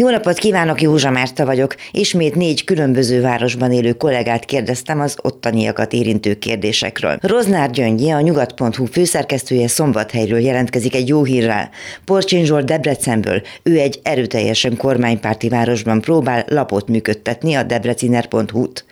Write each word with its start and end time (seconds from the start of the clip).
Jó 0.00 0.08
napot 0.08 0.38
kívánok, 0.38 0.80
Józsa 0.80 1.10
Márta 1.10 1.44
vagyok. 1.44 1.74
Ismét 1.90 2.34
négy 2.34 2.64
különböző 2.64 3.20
városban 3.20 3.72
élő 3.72 3.92
kollégát 3.92 4.44
kérdeztem 4.44 5.00
az 5.00 5.16
ottaniakat 5.22 5.92
érintő 5.92 6.34
kérdésekről. 6.34 7.18
Roznár 7.20 7.70
Gyöngyi, 7.70 8.10
a 8.10 8.20
nyugat.hu 8.20 8.84
főszerkesztője 8.84 9.68
Szombathelyről 9.68 10.38
jelentkezik 10.38 10.94
egy 10.94 11.08
jó 11.08 11.24
hírrel. 11.24 11.70
Porcsin 12.04 12.44
Zsolt 12.44 12.64
Debrecenből, 12.64 13.42
ő 13.62 13.78
egy 13.78 14.00
erőteljesen 14.02 14.76
kormánypárti 14.76 15.48
városban 15.48 16.00
próbál 16.00 16.44
lapot 16.48 16.88
működtetni 16.88 17.54
a 17.54 17.62
debreciner.hu-t. 17.62 18.84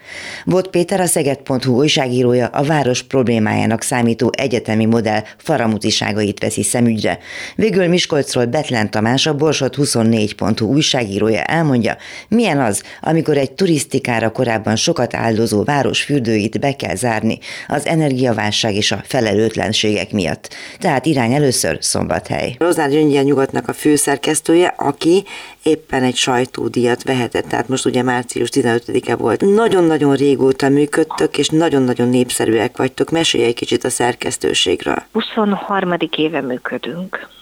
Volt 0.45 0.69
Péter 0.69 1.01
a 1.01 1.07
Szeged.hu 1.07 1.77
újságírója 1.77 2.47
a 2.47 2.63
város 2.63 3.03
problémájának 3.03 3.83
számító 3.83 4.31
egyetemi 4.37 4.85
modell 4.85 5.23
faramutiságait 5.37 6.41
veszi 6.41 6.63
szemügyre. 6.63 7.19
Végül 7.55 7.87
Miskolcról 7.87 8.45
Betlen 8.45 8.91
Tamás 8.91 9.27
a 9.27 9.35
Borsot 9.35 9.77
24.hu 9.77 10.67
újságírója 10.67 10.97
újságírója 10.99 11.43
elmondja, 11.43 11.97
milyen 12.29 12.61
az, 12.61 12.83
amikor 13.01 13.37
egy 13.37 13.53
turisztikára 13.53 14.31
korábban 14.31 14.77
sokat 14.77 15.15
áldozó 15.15 15.65
város 15.65 16.03
fürdőit 16.03 16.61
be 16.61 16.77
kell 16.77 16.95
zárni 16.95 17.39
az 17.69 17.87
energiaválság 17.87 18.75
és 18.75 18.93
a 18.93 19.01
felelőtlenségek 19.05 20.13
miatt. 20.13 20.55
Tehát 20.79 21.07
irány 21.07 21.33
először 21.33 21.77
Szombathely. 21.81 22.55
Roznár 22.59 22.91
Gyöngyi 22.91 23.19
nyugatnak 23.19 23.69
a 23.69 23.73
főszerkesztője, 23.73 24.75
aki 24.77 25.25
éppen 25.63 26.03
egy 26.03 26.17
sajtódíjat 26.17 27.03
vehetett, 27.03 27.49
tehát 27.49 27.69
most 27.69 27.87
ugye 27.87 28.03
március 28.03 28.49
15-e 28.53 29.17
volt. 29.17 29.41
Nagyon-nagyon 29.41 30.15
régóta 30.15 30.69
működtök, 30.69 31.39
és 31.39 31.49
nagyon-nagyon 31.49 32.09
népszerűek 32.09 32.77
vagytok. 32.77 33.11
Mesélj 33.11 33.45
egy 33.45 33.55
kicsit 33.55 33.85
a 33.85 33.91
szerkesztőségről. 33.91 35.03
23. 35.13 35.97
éve 36.17 36.41
működünk 36.41 37.37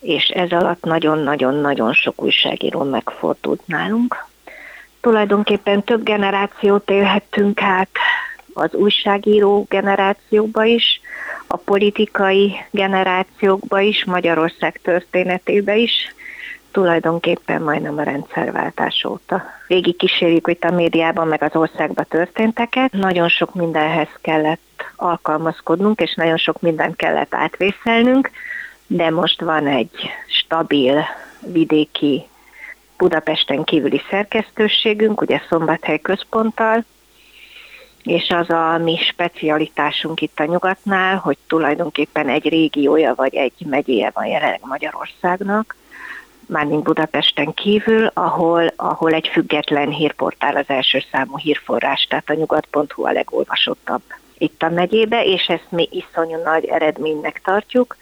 és 0.00 0.24
ez 0.28 0.50
alatt 0.50 0.84
nagyon-nagyon-nagyon 0.84 1.92
sok 1.92 2.22
újságíró 2.22 2.82
megfordult 2.82 3.66
nálunk. 3.66 4.26
Tulajdonképpen 5.00 5.82
több 5.82 6.02
generációt 6.02 6.90
élhettünk 6.90 7.62
át, 7.62 7.88
az 8.54 8.74
újságíró 8.74 9.66
generációba 9.68 10.64
is, 10.64 11.00
a 11.46 11.56
politikai 11.56 12.56
generációkba 12.70 13.80
is, 13.80 14.04
Magyarország 14.04 14.80
történetébe 14.82 15.76
is, 15.76 16.14
tulajdonképpen 16.70 17.62
majdnem 17.62 17.98
a 17.98 18.02
rendszerváltás 18.02 19.04
óta. 19.04 19.44
Végig 19.66 19.96
kísérjük 19.96 20.48
itt 20.48 20.64
a 20.64 20.70
médiában, 20.70 21.28
meg 21.28 21.42
az 21.42 21.56
országban 21.56 22.06
történteket. 22.08 22.92
Nagyon 22.92 23.28
sok 23.28 23.54
mindenhez 23.54 24.08
kellett 24.20 24.84
alkalmazkodnunk, 24.96 26.00
és 26.00 26.14
nagyon 26.14 26.36
sok 26.36 26.60
mindent 26.60 26.96
kellett 26.96 27.34
átvészelnünk, 27.34 28.30
de 28.90 29.10
most 29.10 29.40
van 29.40 29.66
egy 29.66 30.10
stabil 30.26 31.04
vidéki 31.40 32.28
Budapesten 32.96 33.64
kívüli 33.64 34.00
szerkesztőségünk, 34.10 35.20
ugye 35.20 35.40
Szombathely 35.48 36.00
központtal, 36.00 36.84
és 38.02 38.30
az 38.30 38.50
a 38.50 38.78
mi 38.78 38.96
specialitásunk 38.96 40.20
itt 40.20 40.40
a 40.40 40.44
nyugatnál, 40.44 41.16
hogy 41.16 41.36
tulajdonképpen 41.46 42.28
egy 42.28 42.48
régiója 42.48 43.14
vagy 43.14 43.34
egy 43.34 43.52
megyéje 43.66 44.10
van 44.14 44.26
jelenleg 44.26 44.60
Magyarországnak, 44.62 45.76
mármint 46.46 46.82
Budapesten 46.82 47.54
kívül, 47.54 48.10
ahol, 48.14 48.72
ahol 48.76 49.12
egy 49.12 49.28
független 49.32 49.88
hírportál 49.88 50.56
az 50.56 50.64
első 50.66 51.04
számú 51.10 51.36
hírforrás, 51.36 52.06
tehát 52.08 52.30
a 52.30 52.34
nyugat.hu 52.34 53.04
a 53.06 53.12
legolvasottabb 53.12 54.02
itt 54.38 54.62
a 54.62 54.68
megyébe, 54.68 55.24
és 55.24 55.46
ezt 55.46 55.66
mi 55.68 55.88
iszonyú 55.90 56.42
nagy 56.42 56.64
eredménynek 56.64 57.40
tartjuk, 57.44 57.96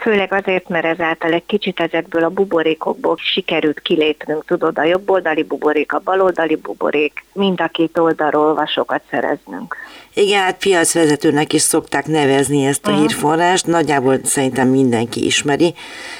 Főleg 0.00 0.32
azért, 0.32 0.68
mert 0.68 0.84
ezáltal 0.84 1.32
egy 1.32 1.46
kicsit 1.46 1.80
ezekből 1.80 2.24
a 2.24 2.28
buborékokból 2.28 3.16
sikerült 3.18 3.80
kilépnünk, 3.80 4.44
tudod, 4.44 4.78
a 4.78 4.84
jobboldali 4.84 5.42
buborék, 5.42 5.92
a 5.92 6.00
baloldali 6.04 6.56
buborék, 6.56 7.24
mind 7.32 7.60
a 7.60 7.68
két 7.68 7.98
oldalról 7.98 8.46
olvasókat 8.46 9.02
szereznünk. 9.10 9.76
Igen, 10.18 10.40
hát 10.40 10.58
piacvezetőnek 10.58 11.52
is 11.52 11.62
szokták 11.62 12.06
nevezni 12.06 12.64
ezt 12.64 12.86
a 12.86 12.90
uh-huh. 12.90 13.06
hírforrást, 13.06 13.66
nagyjából 13.66 14.18
szerintem 14.24 14.68
mindenki 14.68 15.24
ismeri. 15.24 15.74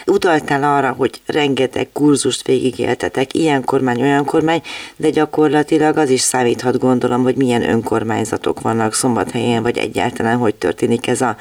Utaltál 0.07 0.77
arra, 0.77 0.93
hogy 0.93 1.21
rengeteg 1.27 1.89
kurzust 1.93 2.47
végigéltetek, 2.47 3.35
ilyen 3.35 3.65
kormány, 3.65 4.03
olyan 4.03 4.25
kormány, 4.25 4.63
de 4.97 5.11
gyakorlatilag 5.11 5.97
az 5.97 6.11
is 6.11 6.21
számíthat, 6.21 6.79
gondolom, 6.79 7.23
hogy 7.23 7.37
milyen 7.37 7.69
önkormányzatok 7.69 8.61
vannak 8.61 8.95
szombathelyen, 8.95 9.63
vagy 9.63 9.79
egyáltalán 9.79 10.37
hogy 10.37 10.55
történik 10.55 11.07
ez 11.07 11.21
a 11.21 11.37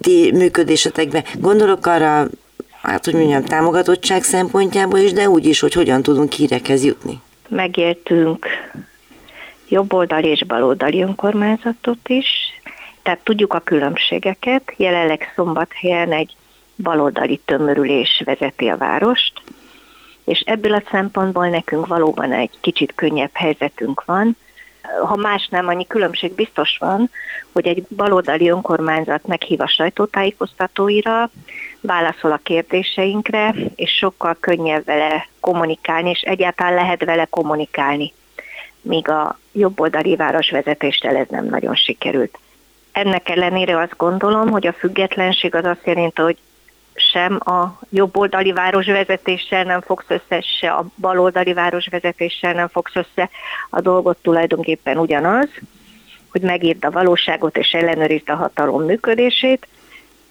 ti 0.00 0.32
működésetekben. 0.34 1.24
Gondolok 1.50 1.86
arra, 1.86 2.26
hát 2.82 3.04
hogy 3.04 3.14
mondjam, 3.14 3.44
támogatottság 3.44 4.22
szempontjából 4.22 4.98
is, 4.98 5.12
de 5.12 5.28
úgy 5.28 5.46
is, 5.46 5.60
hogy 5.60 5.72
hogyan 5.72 6.02
tudunk 6.02 6.32
hírekhez 6.32 6.84
jutni. 6.84 7.20
Megéltünk 7.48 8.46
jobboldali 9.68 10.28
és 10.28 10.44
baloldali 10.44 11.02
önkormányzatot 11.02 12.08
is, 12.08 12.26
tehát 13.02 13.20
tudjuk 13.24 13.54
a 13.54 13.58
különbségeket. 13.58 14.72
Jelenleg 14.76 15.32
szombathelyen 15.34 16.12
egy 16.12 16.36
baloldali 16.76 17.40
tömörülés 17.44 18.22
vezeti 18.24 18.68
a 18.68 18.76
várost, 18.76 19.32
és 20.24 20.40
ebből 20.40 20.74
a 20.74 20.82
szempontból 20.90 21.48
nekünk 21.48 21.86
valóban 21.86 22.32
egy 22.32 22.50
kicsit 22.60 22.92
könnyebb 22.94 23.30
helyzetünk 23.32 24.04
van. 24.04 24.36
Ha 25.06 25.16
más 25.16 25.48
nem, 25.48 25.68
annyi 25.68 25.86
különbség 25.86 26.34
biztos 26.34 26.76
van, 26.78 27.10
hogy 27.52 27.66
egy 27.66 27.82
baloldali 27.96 28.48
önkormányzat 28.48 29.26
meghív 29.26 29.60
a 29.60 29.68
sajtótájékoztatóira, 29.68 31.30
válaszol 31.80 32.32
a 32.32 32.40
kérdéseinkre, 32.42 33.54
és 33.74 33.90
sokkal 33.90 34.36
könnyebb 34.40 34.84
vele 34.84 35.28
kommunikálni, 35.40 36.10
és 36.10 36.20
egyáltalán 36.20 36.74
lehet 36.74 37.04
vele 37.04 37.24
kommunikálni 37.24 38.12
míg 38.82 39.08
a 39.08 39.38
jobboldali 39.52 40.16
városvezetéssel 40.16 41.16
ez 41.16 41.26
nem 41.28 41.44
nagyon 41.44 41.74
sikerült. 41.74 42.38
Ennek 42.92 43.28
ellenére 43.28 43.78
azt 43.78 43.96
gondolom, 43.96 44.50
hogy 44.50 44.66
a 44.66 44.72
függetlenség 44.72 45.54
az 45.54 45.64
azt 45.64 45.86
jelenti, 45.86 46.22
hogy 46.22 46.36
sem 46.94 47.38
a 47.44 47.78
jobboldali 47.90 48.52
városvezetéssel 48.52 49.64
nem 49.64 49.80
fogsz 49.80 50.04
össze, 50.08 50.40
se 50.40 50.70
a 50.70 50.84
baloldali 50.96 51.52
városvezetéssel 51.52 52.52
nem 52.52 52.68
fogsz 52.68 52.94
össze. 52.94 53.30
A 53.70 53.80
dolgot 53.80 54.16
tulajdonképpen 54.22 54.98
ugyanaz, 54.98 55.48
hogy 56.30 56.40
megírd 56.40 56.84
a 56.84 56.90
valóságot 56.90 57.56
és 57.56 57.70
ellenőrizd 57.70 58.28
a 58.28 58.34
hatalom 58.34 58.84
működését, 58.84 59.66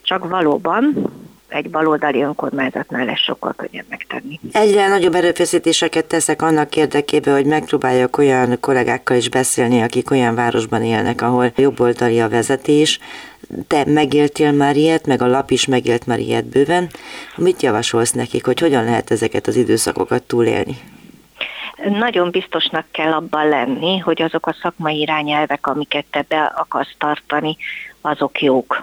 csak 0.02 0.30
valóban 0.30 1.12
egy 1.50 1.70
baloldali 1.70 2.22
önkormányzatnál 2.22 3.06
lesz 3.06 3.20
sokkal 3.20 3.54
könnyebb 3.58 3.86
megtenni. 3.90 4.40
Egyre 4.52 4.88
nagyobb 4.88 5.16
erőfeszítéseket 5.16 6.06
teszek 6.06 6.42
annak 6.42 6.76
érdekében, 6.76 7.34
hogy 7.34 7.46
megpróbáljak 7.46 8.18
olyan 8.18 8.58
kollégákkal 8.60 9.18
is 9.18 9.30
beszélni, 9.30 9.82
akik 9.82 10.12
olyan 10.12 10.36
városban 10.36 10.84
élnek, 10.84 11.22
ahol 11.22 11.52
jobboldali 11.56 12.20
a 12.22 12.30
vezetés. 12.30 13.00
Te 13.68 13.84
megéltél 13.86 14.52
már 14.52 14.76
ilyet, 14.76 15.06
meg 15.06 15.22
a 15.22 15.28
lap 15.28 15.52
is 15.52 15.66
megélt 15.66 16.06
már 16.06 16.20
ilyet 16.20 16.46
bőven. 16.46 16.90
Mit 17.36 17.62
javasolsz 17.62 18.12
nekik, 18.12 18.46
hogy 18.46 18.60
hogyan 18.60 18.84
lehet 18.84 19.12
ezeket 19.12 19.48
az 19.48 19.56
időszakokat 19.56 20.24
túlélni? 20.24 20.78
Nagyon 21.84 22.32
biztosnak 22.32 22.86
kell 22.92 23.12
abban 23.12 23.48
lenni, 23.48 23.98
hogy 23.98 24.22
azok 24.22 24.48
a 24.48 24.56
szakmai 24.62 25.00
irányelvek, 25.00 25.68
amiket 25.68 26.06
te 26.12 26.26
be 26.28 26.44
akarsz 26.44 26.96
tartani, 26.98 27.58
azok 28.02 28.42
jók. 28.42 28.82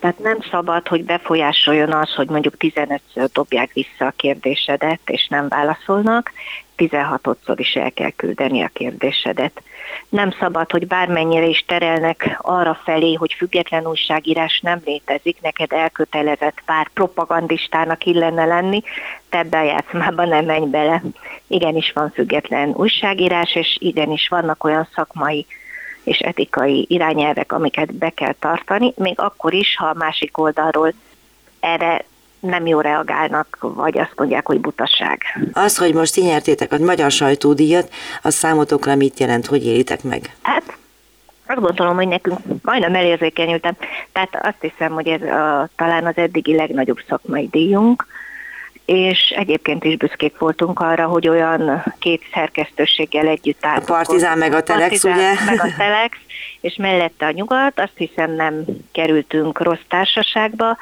Tehát 0.00 0.18
nem 0.18 0.38
szabad, 0.50 0.88
hogy 0.88 1.04
befolyásoljon 1.04 1.92
az, 1.92 2.14
hogy 2.14 2.28
mondjuk 2.28 2.54
15-ször 2.58 3.28
dobják 3.32 3.72
vissza 3.72 4.06
a 4.06 4.12
kérdésedet, 4.16 5.00
és 5.04 5.26
nem 5.28 5.48
válaszolnak, 5.48 6.32
16-szor 6.76 7.54
is 7.56 7.74
el 7.74 7.92
kell 7.92 8.10
küldeni 8.10 8.62
a 8.62 8.70
kérdésedet. 8.72 9.62
Nem 10.08 10.30
szabad, 10.40 10.70
hogy 10.70 10.86
bármennyire 10.86 11.46
is 11.46 11.64
terelnek 11.66 12.38
arra 12.42 12.80
felé, 12.84 13.14
hogy 13.14 13.32
független 13.32 13.86
újságírás 13.86 14.60
nem 14.60 14.80
létezik, 14.84 15.40
neked 15.40 15.72
elkötelezett 15.72 16.62
pár 16.64 16.88
propagandistának 16.94 18.04
illene 18.04 18.44
lenni, 18.44 18.82
te 19.28 19.38
ebbe 19.38 19.58
a 19.58 19.62
játszmában 19.62 20.28
nem 20.28 20.44
menj 20.44 20.66
bele. 20.66 21.02
Igenis 21.46 21.92
van 21.92 22.10
független 22.10 22.68
újságírás, 22.68 23.54
és 23.54 23.76
igenis 23.80 24.28
vannak 24.28 24.64
olyan 24.64 24.88
szakmai 24.94 25.46
és 26.02 26.18
etikai 26.18 26.86
irányelvek, 26.88 27.52
amiket 27.52 27.94
be 27.94 28.10
kell 28.10 28.34
tartani, 28.38 28.92
még 28.96 29.20
akkor 29.20 29.54
is, 29.54 29.76
ha 29.76 29.86
a 29.86 29.94
másik 29.94 30.38
oldalról 30.38 30.92
erre 31.60 32.04
nem 32.40 32.66
jó 32.66 32.80
reagálnak, 32.80 33.56
vagy 33.60 33.98
azt 33.98 34.12
mondják, 34.16 34.46
hogy 34.46 34.60
butaság. 34.60 35.22
Az, 35.52 35.78
hogy 35.78 35.94
most 35.94 36.14
ti 36.14 36.20
nyertétek 36.20 36.72
a 36.72 36.78
magyar 36.78 37.10
sajtódíjat, 37.10 37.92
az 38.22 38.34
számotokra 38.34 38.94
mit 38.94 39.20
jelent, 39.20 39.46
hogy 39.46 39.66
élitek 39.66 40.02
meg? 40.02 40.36
Hát 40.42 40.78
azt 41.46 41.60
gondolom, 41.60 41.96
hogy 41.96 42.08
nekünk 42.08 42.38
majdnem 42.62 42.94
elérzékenyültem. 42.94 43.76
Tehát 44.12 44.38
azt 44.42 44.60
hiszem, 44.60 44.92
hogy 44.92 45.06
ez 45.06 45.22
a, 45.22 45.68
talán 45.76 46.06
az 46.06 46.16
eddigi 46.16 46.54
legnagyobb 46.54 46.98
szakmai 47.08 47.48
díjunk, 47.50 48.06
és 48.88 49.30
egyébként 49.36 49.84
is 49.84 49.96
büszkék 49.96 50.38
voltunk 50.38 50.80
arra, 50.80 51.06
hogy 51.06 51.28
olyan 51.28 51.84
két 51.98 52.22
szerkesztőséggel 52.32 53.26
együtt 53.26 53.64
álltunk. 53.64 53.88
A 53.88 53.92
Partizán 53.92 54.38
meg 54.38 54.52
a 54.52 54.62
Telex, 54.62 55.04
a 55.04 55.10
ugye? 55.10 55.32
meg 55.46 55.60
a 55.60 55.74
Telex, 55.78 56.16
és 56.60 56.76
mellette 56.76 57.26
a 57.26 57.30
Nyugat, 57.30 57.80
azt 57.80 57.96
hiszem 57.96 58.34
nem 58.34 58.64
kerültünk 58.92 59.62
rossz 59.62 59.84
társaságba. 59.88 60.76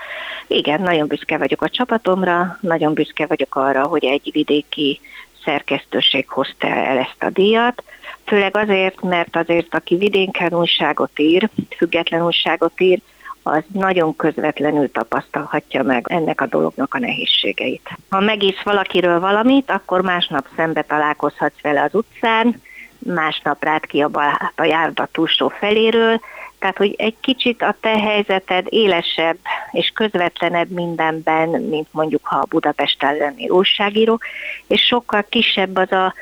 Igen, 0.46 0.80
nagyon 0.80 1.06
büszke 1.06 1.38
vagyok 1.38 1.62
a 1.62 1.68
csapatomra, 1.68 2.58
nagyon 2.60 2.94
büszke 2.94 3.26
vagyok 3.26 3.54
arra, 3.54 3.86
hogy 3.86 4.04
egy 4.04 4.30
vidéki 4.32 5.00
szerkesztőség 5.44 6.28
hozta 6.28 6.66
el 6.66 6.98
ezt 6.98 7.22
a 7.22 7.30
díjat, 7.30 7.82
főleg 8.24 8.56
azért, 8.56 9.02
mert 9.02 9.36
azért, 9.36 9.74
aki 9.74 9.96
vidéken 9.96 10.54
újságot 10.54 11.18
ír, 11.18 11.48
független 11.76 12.24
újságot 12.24 12.80
ír, 12.80 13.00
az 13.46 13.62
nagyon 13.72 14.16
közvetlenül 14.16 14.90
tapasztalhatja 14.90 15.82
meg 15.82 16.06
ennek 16.08 16.40
a 16.40 16.46
dolognak 16.46 16.94
a 16.94 16.98
nehézségeit. 16.98 17.88
Ha 18.08 18.20
megísz 18.20 18.62
valakiről 18.64 19.20
valamit, 19.20 19.70
akkor 19.70 20.00
másnap 20.00 20.46
szembe 20.56 20.82
találkozhatsz 20.82 21.60
vele 21.62 21.82
az 21.82 21.94
utcán, 21.94 22.62
másnap 22.98 23.64
rád 23.64 23.86
ki 23.86 24.00
a, 24.00 24.10
a 24.54 24.64
járda 24.64 25.08
túlsó 25.12 25.48
feléről, 25.48 26.20
tehát, 26.58 26.76
hogy 26.76 26.94
egy 26.98 27.14
kicsit 27.20 27.62
a 27.62 27.76
te 27.80 27.98
helyzeted 27.98 28.66
élesebb 28.68 29.36
és 29.70 29.90
közvetlenebb 29.94 30.70
mindenben, 30.70 31.48
mint 31.48 31.88
mondjuk 31.90 32.26
ha 32.26 32.46
Budapesten 32.48 33.16
lennél 33.16 33.50
újságíró, 33.50 34.20
és 34.66 34.80
sokkal 34.80 35.24
kisebb 35.28 35.76
az 35.76 35.92
a 35.92 36.14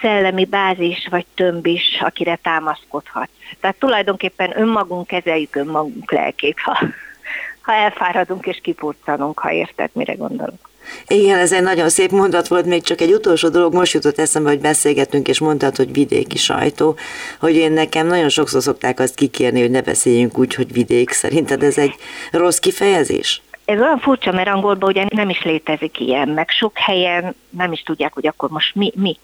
szellemi 0.00 0.44
bázis 0.44 1.08
vagy 1.10 1.26
tömb 1.34 1.66
is, 1.66 2.00
akire 2.00 2.38
támaszkodhatsz. 2.42 3.30
Tehát 3.60 3.76
tulajdonképpen 3.78 4.60
önmagunk 4.60 5.06
kezeljük 5.06 5.56
önmagunk 5.56 6.12
lelkét, 6.12 6.58
ha, 6.60 6.78
ha 7.60 7.72
elfáradunk 7.72 8.46
és 8.46 8.58
kipurcanunk, 8.62 9.38
ha 9.38 9.52
érted, 9.52 9.90
mire 9.92 10.14
gondolok. 10.14 10.70
Igen, 11.06 11.38
ez 11.38 11.52
egy 11.52 11.62
nagyon 11.62 11.88
szép 11.88 12.10
mondat 12.10 12.48
volt, 12.48 12.66
még 12.66 12.82
csak 12.82 13.00
egy 13.00 13.12
utolsó 13.12 13.48
dolog 13.48 13.74
most 13.74 13.92
jutott 13.92 14.18
eszembe, 14.18 14.48
hogy 14.48 14.60
beszélgetünk, 14.60 15.28
és 15.28 15.38
mondtad, 15.38 15.76
hogy 15.76 15.92
vidéki 15.92 16.36
sajtó, 16.36 16.96
hogy 17.40 17.54
én 17.54 17.72
nekem 17.72 18.06
nagyon 18.06 18.28
sokszor 18.28 18.62
szokták 18.62 19.00
azt 19.00 19.14
kikérni, 19.14 19.60
hogy 19.60 19.70
ne 19.70 19.82
beszéljünk 19.82 20.38
úgy, 20.38 20.54
hogy 20.54 20.72
vidék. 20.72 21.10
Szerinted 21.10 21.62
ez 21.62 21.78
egy 21.78 21.94
rossz 22.30 22.58
kifejezés? 22.58 23.42
Ez 23.64 23.80
olyan 23.80 23.98
furcsa, 23.98 24.32
mert 24.32 24.48
angolban 24.48 24.88
ugye 24.88 25.04
nem 25.08 25.28
is 25.28 25.42
létezik 25.42 26.00
ilyen, 26.00 26.28
meg 26.28 26.48
sok 26.48 26.78
helyen 26.78 27.34
nem 27.50 27.72
is 27.72 27.82
tudják, 27.82 28.12
hogy 28.12 28.26
akkor 28.26 28.50
most 28.50 28.74
mi, 28.74 28.92
mi 28.96 29.18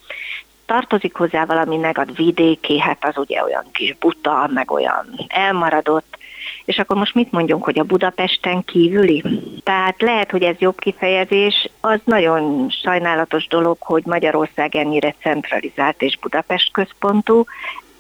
tartozik 0.66 1.16
hozzá 1.16 1.44
valami 1.44 1.76
negad 1.76 2.16
vidéki, 2.16 2.80
hát 2.80 3.04
az 3.04 3.16
ugye 3.16 3.42
olyan 3.42 3.64
kis 3.72 3.96
buta, 4.00 4.50
meg 4.54 4.70
olyan 4.70 5.26
elmaradott, 5.28 6.18
és 6.64 6.78
akkor 6.78 6.96
most 6.96 7.14
mit 7.14 7.32
mondjunk, 7.32 7.64
hogy 7.64 7.78
a 7.78 7.84
Budapesten 7.84 8.64
kívüli? 8.64 9.22
Tehát 9.62 10.02
lehet, 10.02 10.30
hogy 10.30 10.42
ez 10.42 10.56
jobb 10.58 10.78
kifejezés, 10.78 11.68
az 11.80 12.00
nagyon 12.04 12.70
sajnálatos 12.70 13.46
dolog, 13.46 13.76
hogy 13.80 14.02
Magyarország 14.04 14.74
ennyire 14.74 15.14
centralizált 15.20 16.02
és 16.02 16.18
Budapest 16.18 16.72
központú, 16.72 17.44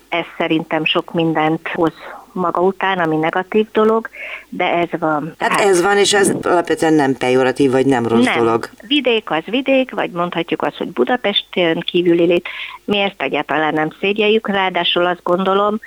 ez 0.08 0.24
szerintem 0.38 0.84
sok 0.84 1.12
mindent 1.12 1.68
hoz 1.68 1.92
maga 2.36 2.60
után, 2.60 2.98
ami 2.98 3.16
negatív 3.16 3.66
dolog, 3.72 4.08
de 4.48 4.64
ez 4.64 5.00
van. 5.00 5.34
Hát 5.38 5.48
Tehát 5.48 5.68
ez 5.70 5.82
van, 5.82 5.96
és 5.96 6.12
ez 6.14 6.32
alapvetően 6.42 6.94
nem 6.94 7.16
pejoratív, 7.16 7.70
vagy 7.70 7.86
nem 7.86 8.06
rossz 8.06 8.24
nem. 8.24 8.38
dolog. 8.38 8.68
Vidék 8.86 9.30
az 9.30 9.42
vidék, 9.46 9.90
vagy 9.90 10.10
mondhatjuk 10.10 10.62
azt, 10.62 10.76
hogy 10.76 10.88
Budapesten 10.88 11.80
kívüli 11.80 12.24
lét. 12.24 12.48
Mi 12.84 12.98
ezt 12.98 13.22
egyáltalán 13.22 13.74
nem 13.74 13.88
szégyeljük, 14.00 14.48
ráadásul 14.48 15.06
azt 15.06 15.22
gondolom, 15.22 15.80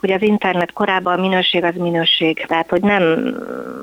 hogy 0.00 0.12
az 0.12 0.22
internet 0.22 0.72
korában 0.72 1.18
a 1.18 1.20
minőség 1.20 1.64
az 1.64 1.74
minőség. 1.76 2.44
Tehát, 2.46 2.70
hogy 2.70 2.82
nem 2.82 3.34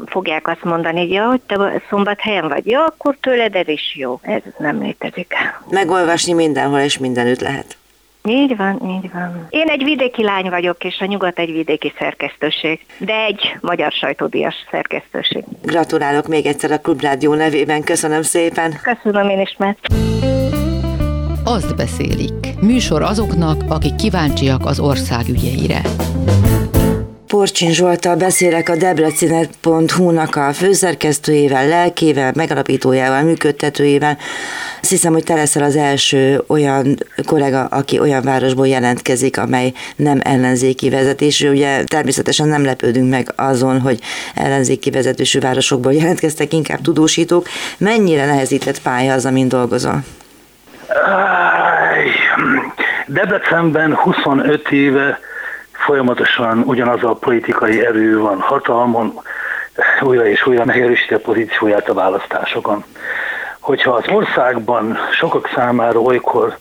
fogják 0.06 0.47
azt 0.47 0.63
mondani, 0.63 1.00
hogy 1.00 1.12
ja, 1.12 1.25
hogy 1.25 1.41
te 1.41 1.81
szombathelyen 1.89 2.47
vagy, 2.47 2.65
ja, 2.65 2.85
akkor 2.85 3.18
tőled 3.21 3.56
ez 3.56 3.68
is 3.68 3.95
jó. 3.95 4.19
Ez 4.21 4.41
nem 4.57 4.81
létezik. 4.81 5.33
Megolvasni 5.69 6.33
mindenhol 6.33 6.79
és 6.79 6.97
mindenütt 6.97 7.41
lehet. 7.41 7.77
Így 8.23 8.57
van, 8.57 8.81
így 8.89 9.12
van. 9.12 9.47
Én 9.50 9.68
egy 9.68 9.83
vidéki 9.83 10.23
lány 10.23 10.50
vagyok, 10.50 10.83
és 10.83 11.00
a 11.00 11.06
nyugat 11.06 11.39
egy 11.39 11.51
vidéki 11.51 11.94
szerkesztőség, 12.00 12.79
de 12.97 13.13
egy 13.13 13.56
magyar 13.62 13.91
sajtódias 13.91 14.56
szerkesztőség. 14.71 15.44
Gratulálok 15.62 16.27
még 16.27 16.45
egyszer 16.45 16.71
a 16.71 16.77
Klubrádió 16.77 17.33
nevében, 17.33 17.83
köszönöm 17.83 18.21
szépen. 18.21 18.73
Köszönöm 18.81 19.29
én 19.29 19.39
is, 19.39 19.56
mert... 19.57 19.79
Azt 21.44 21.75
beszélik. 21.75 22.62
Műsor 22.62 23.01
azoknak, 23.01 23.62
akik 23.69 23.95
kíváncsiak 23.95 24.65
az 24.65 24.79
ország 24.79 25.27
ügyeire. 25.27 25.81
Porcsin 27.31 27.72
Zsoltal 27.72 28.16
beszélek 28.16 28.69
a 28.69 28.75
debrecinet.hu-nak 28.75 30.36
a 30.36 30.54
főszerkesztőjével, 30.54 31.68
lelkével, 31.68 32.31
megalapítójával, 32.36 33.22
működtetőjével. 33.22 34.18
Azt 34.81 34.89
hiszem, 34.89 35.13
hogy 35.13 35.24
te 35.24 35.33
leszel 35.33 35.63
az 35.63 35.75
első 35.75 36.44
olyan 36.48 36.98
kollega, 37.25 37.66
aki 37.66 38.00
olyan 38.00 38.22
városból 38.22 38.68
jelentkezik, 38.68 39.38
amely 39.38 39.74
nem 39.95 40.19
ellenzéki 40.24 40.89
vezetésű. 40.89 41.50
Ugye 41.50 41.83
természetesen 41.83 42.48
nem 42.48 42.66
lepődünk 42.66 43.10
meg 43.10 43.33
azon, 43.36 43.80
hogy 43.80 44.00
ellenzéki 44.36 44.89
vezetősű 44.89 45.39
városokból 45.39 45.94
jelentkeztek, 45.94 46.54
inkább 46.54 46.81
tudósítók. 46.81 47.48
Mennyire 47.78 48.25
nehezített 48.25 48.81
pálya 48.81 49.13
az, 49.13 49.25
amin 49.25 49.48
dolgozol? 49.48 50.04
Debrecenben 53.07 53.95
25 53.95 54.72
éve 54.72 55.19
folyamatosan 55.91 56.63
ugyanaz 56.65 57.03
a 57.03 57.13
politikai 57.13 57.85
erő 57.85 58.19
van 58.19 58.39
hatalmon, 58.39 59.19
újra 60.01 60.25
és 60.25 60.45
újra 60.45 60.65
megerősíti 60.65 61.13
a 61.13 61.19
pozícióját 61.19 61.89
a 61.89 61.93
választásokon. 61.93 62.83
Hogyha 63.59 63.91
az 63.91 64.03
országban 64.07 64.97
sokak 65.11 65.49
számára 65.55 65.99
olykor 65.99 66.57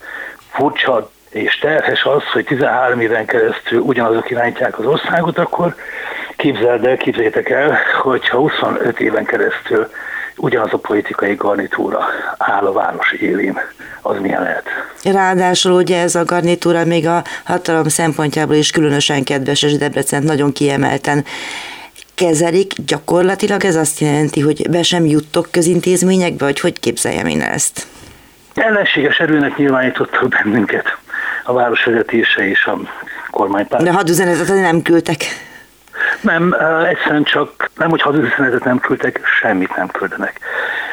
furcsa 0.52 1.10
és 1.30 1.58
terhes 1.58 2.04
az, 2.04 2.22
hogy 2.32 2.44
13 2.44 3.00
éven 3.00 3.26
keresztül 3.26 3.80
ugyanazok 3.80 4.30
irányítják 4.30 4.78
az 4.78 4.84
országot, 4.84 5.38
akkor 5.38 5.74
képzeld 6.36 6.86
el, 6.86 6.96
képzeljétek 6.96 7.50
el, 7.50 7.78
hogyha 8.02 8.38
25 8.38 9.00
éven 9.00 9.24
keresztül 9.24 9.90
ugyanaz 10.40 10.72
a 10.72 10.78
politikai 10.78 11.34
garnitúra 11.34 12.04
áll 12.38 12.66
a 12.66 12.72
város 12.72 13.12
élén, 13.12 13.58
az 14.02 14.18
milyen 14.20 14.42
lehet. 14.42 14.64
Ráadásul 15.04 15.72
ugye 15.72 16.00
ez 16.00 16.14
a 16.14 16.24
garnitúra 16.24 16.84
még 16.84 17.06
a 17.06 17.22
hatalom 17.44 17.88
szempontjából 17.88 18.54
is 18.54 18.70
különösen 18.70 19.24
kedves, 19.24 19.62
és 19.62 19.76
Debrecen 19.76 20.22
nagyon 20.22 20.52
kiemelten 20.52 21.24
kezelik, 22.14 22.72
gyakorlatilag 22.86 23.64
ez 23.64 23.76
azt 23.76 24.00
jelenti, 24.00 24.40
hogy 24.40 24.70
be 24.70 24.82
sem 24.82 25.06
juttok 25.06 25.48
közintézményekbe, 25.50 26.44
vagy 26.44 26.60
hogy 26.60 26.80
képzeljem 26.80 27.26
én 27.26 27.40
ezt? 27.40 27.86
Ellenséges 28.54 29.18
erőnek 29.18 29.56
nyilvánítottak 29.56 30.28
bennünket 30.28 30.98
a 31.44 31.52
városvezetése 31.52 32.48
és 32.48 32.64
a 32.64 32.78
kormánypárt. 33.30 33.84
De 33.84 33.92
hadüzenetet 33.92 34.48
nem 34.48 34.82
küldtek. 34.82 35.24
Nem, 36.20 36.56
egyszerűen 36.84 37.24
csak 37.24 37.70
nem, 37.76 37.90
hogy 37.90 38.02
hadüzenetet 38.02 38.64
nem 38.64 38.78
küldtek, 38.78 39.20
semmit 39.40 39.76
nem 39.76 39.88
küldenek. 39.88 40.40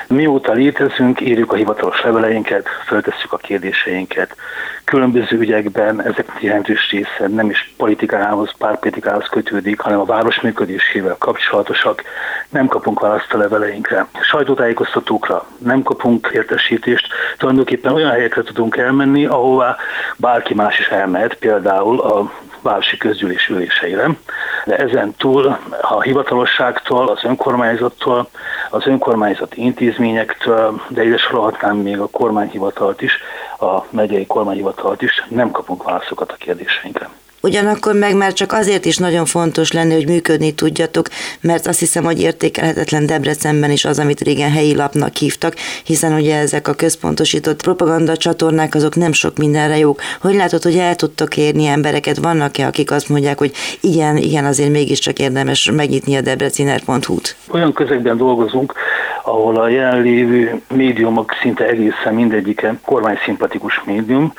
Mióta 0.08 0.52
létezünk, 0.52 1.22
írjuk 1.22 1.52
a 1.52 1.56
hivatalos 1.56 2.02
leveleinket, 2.02 2.68
föltesszük 2.86 3.34
a 3.34 3.38
kérdéseinket. 3.38 4.36
Különböző 4.84 5.38
ügyekben 5.38 6.02
ezek 6.02 6.32
jelentős 6.40 6.90
része 6.92 7.28
nem 7.28 7.50
is 7.50 7.74
politikához, 7.78 8.52
pártpolitikához 8.58 9.28
kötődik, 9.30 9.80
hanem 9.80 10.00
a 10.00 10.06
város 10.06 10.42
működésével 10.42 11.16
kapcsolatosak. 11.20 12.04
Nem 12.50 12.68
kapunk 12.68 13.00
választ 13.00 13.34
a 13.34 13.38
leveleinkre. 13.38 14.08
Sajtótájékoztatókra 14.22 15.46
nem 15.58 15.82
kapunk 15.84 16.30
értesítést. 16.34 17.08
Tulajdonképpen 17.38 17.94
olyan 17.94 18.12
helyekre 18.12 18.42
tudunk 18.42 18.78
elmenni, 18.78 19.26
ahová 19.26 19.76
bárki 20.18 20.54
más 20.54 20.80
is 20.80 20.88
elmehet, 20.88 21.36
például 21.36 22.00
a 22.00 22.32
városi 22.62 22.98
közgyűlés 22.98 23.48
üléseire. 23.48 24.10
De 24.68 24.76
ezen 24.76 25.14
túl 25.18 25.58
a 25.82 26.02
hivatalosságtól, 26.02 27.08
az 27.08 27.24
önkormányzattól, 27.24 28.30
az 28.70 28.88
önkormányzat 28.88 29.56
intézményektől, 29.56 30.82
de 30.88 31.04
ide 31.04 31.18
sorolhatnám 31.18 31.78
még 31.78 32.00
a 32.00 32.08
kormányhivatalt 32.08 33.02
is, 33.02 33.14
a 33.60 33.84
megyei 33.90 34.26
kormányhivatalt 34.26 35.02
is, 35.02 35.26
nem 35.30 35.52
kapunk 35.52 35.84
válaszokat 35.84 36.32
a 36.32 36.36
kérdéseinkre. 36.36 37.10
Ugyanakkor 37.42 37.94
meg 37.94 38.16
már 38.16 38.34
csak 38.34 38.52
azért 38.52 38.86
is 38.86 38.98
nagyon 38.98 39.26
fontos 39.26 39.72
lenne, 39.72 39.94
hogy 39.94 40.08
működni 40.08 40.52
tudjatok, 40.54 41.08
mert 41.42 41.68
azt 41.68 41.80
hiszem, 41.80 42.04
hogy 42.04 42.22
értékelhetetlen 42.22 43.06
Debrecenben 43.06 43.72
is 43.72 43.86
az, 43.86 44.00
amit 44.00 44.22
régen 44.22 44.52
helyi 44.52 44.76
lapnak 44.76 45.16
hívtak, 45.16 45.56
hiszen 45.84 46.14
ugye 46.14 46.38
ezek 46.38 46.68
a 46.68 46.74
központosított 46.74 47.62
propaganda 47.62 48.18
csatornák 48.18 48.76
azok 48.76 48.96
nem 48.96 49.12
sok 49.12 49.38
mindenre 49.38 49.78
jók. 49.78 50.02
Hogy 50.22 50.36
látod, 50.36 50.64
hogy 50.64 50.78
el 50.78 50.96
tudtok 50.96 51.38
érni 51.38 51.66
embereket? 51.66 52.18
Vannak-e, 52.18 52.66
akik 52.66 52.92
azt 52.92 53.10
mondják, 53.10 53.38
hogy 53.38 53.52
igen, 53.82 54.18
igen, 54.18 54.46
azért 54.46 54.72
mégiscsak 54.72 55.20
érdemes 55.20 55.72
megnyitni 55.72 56.16
a 56.16 56.22
debreciner.hu-t? 56.22 57.36
Olyan 57.52 57.74
közegben 57.74 58.18
dolgozunk, 58.18 58.74
ahol 59.24 59.56
a 59.56 59.70
jelenlévő 59.70 60.62
médiumok 60.74 61.32
szinte 61.42 61.66
egészen 61.66 62.14
mindegyike 62.14 62.80
kormányszimpatikus 62.86 63.82
médium, 63.86 64.34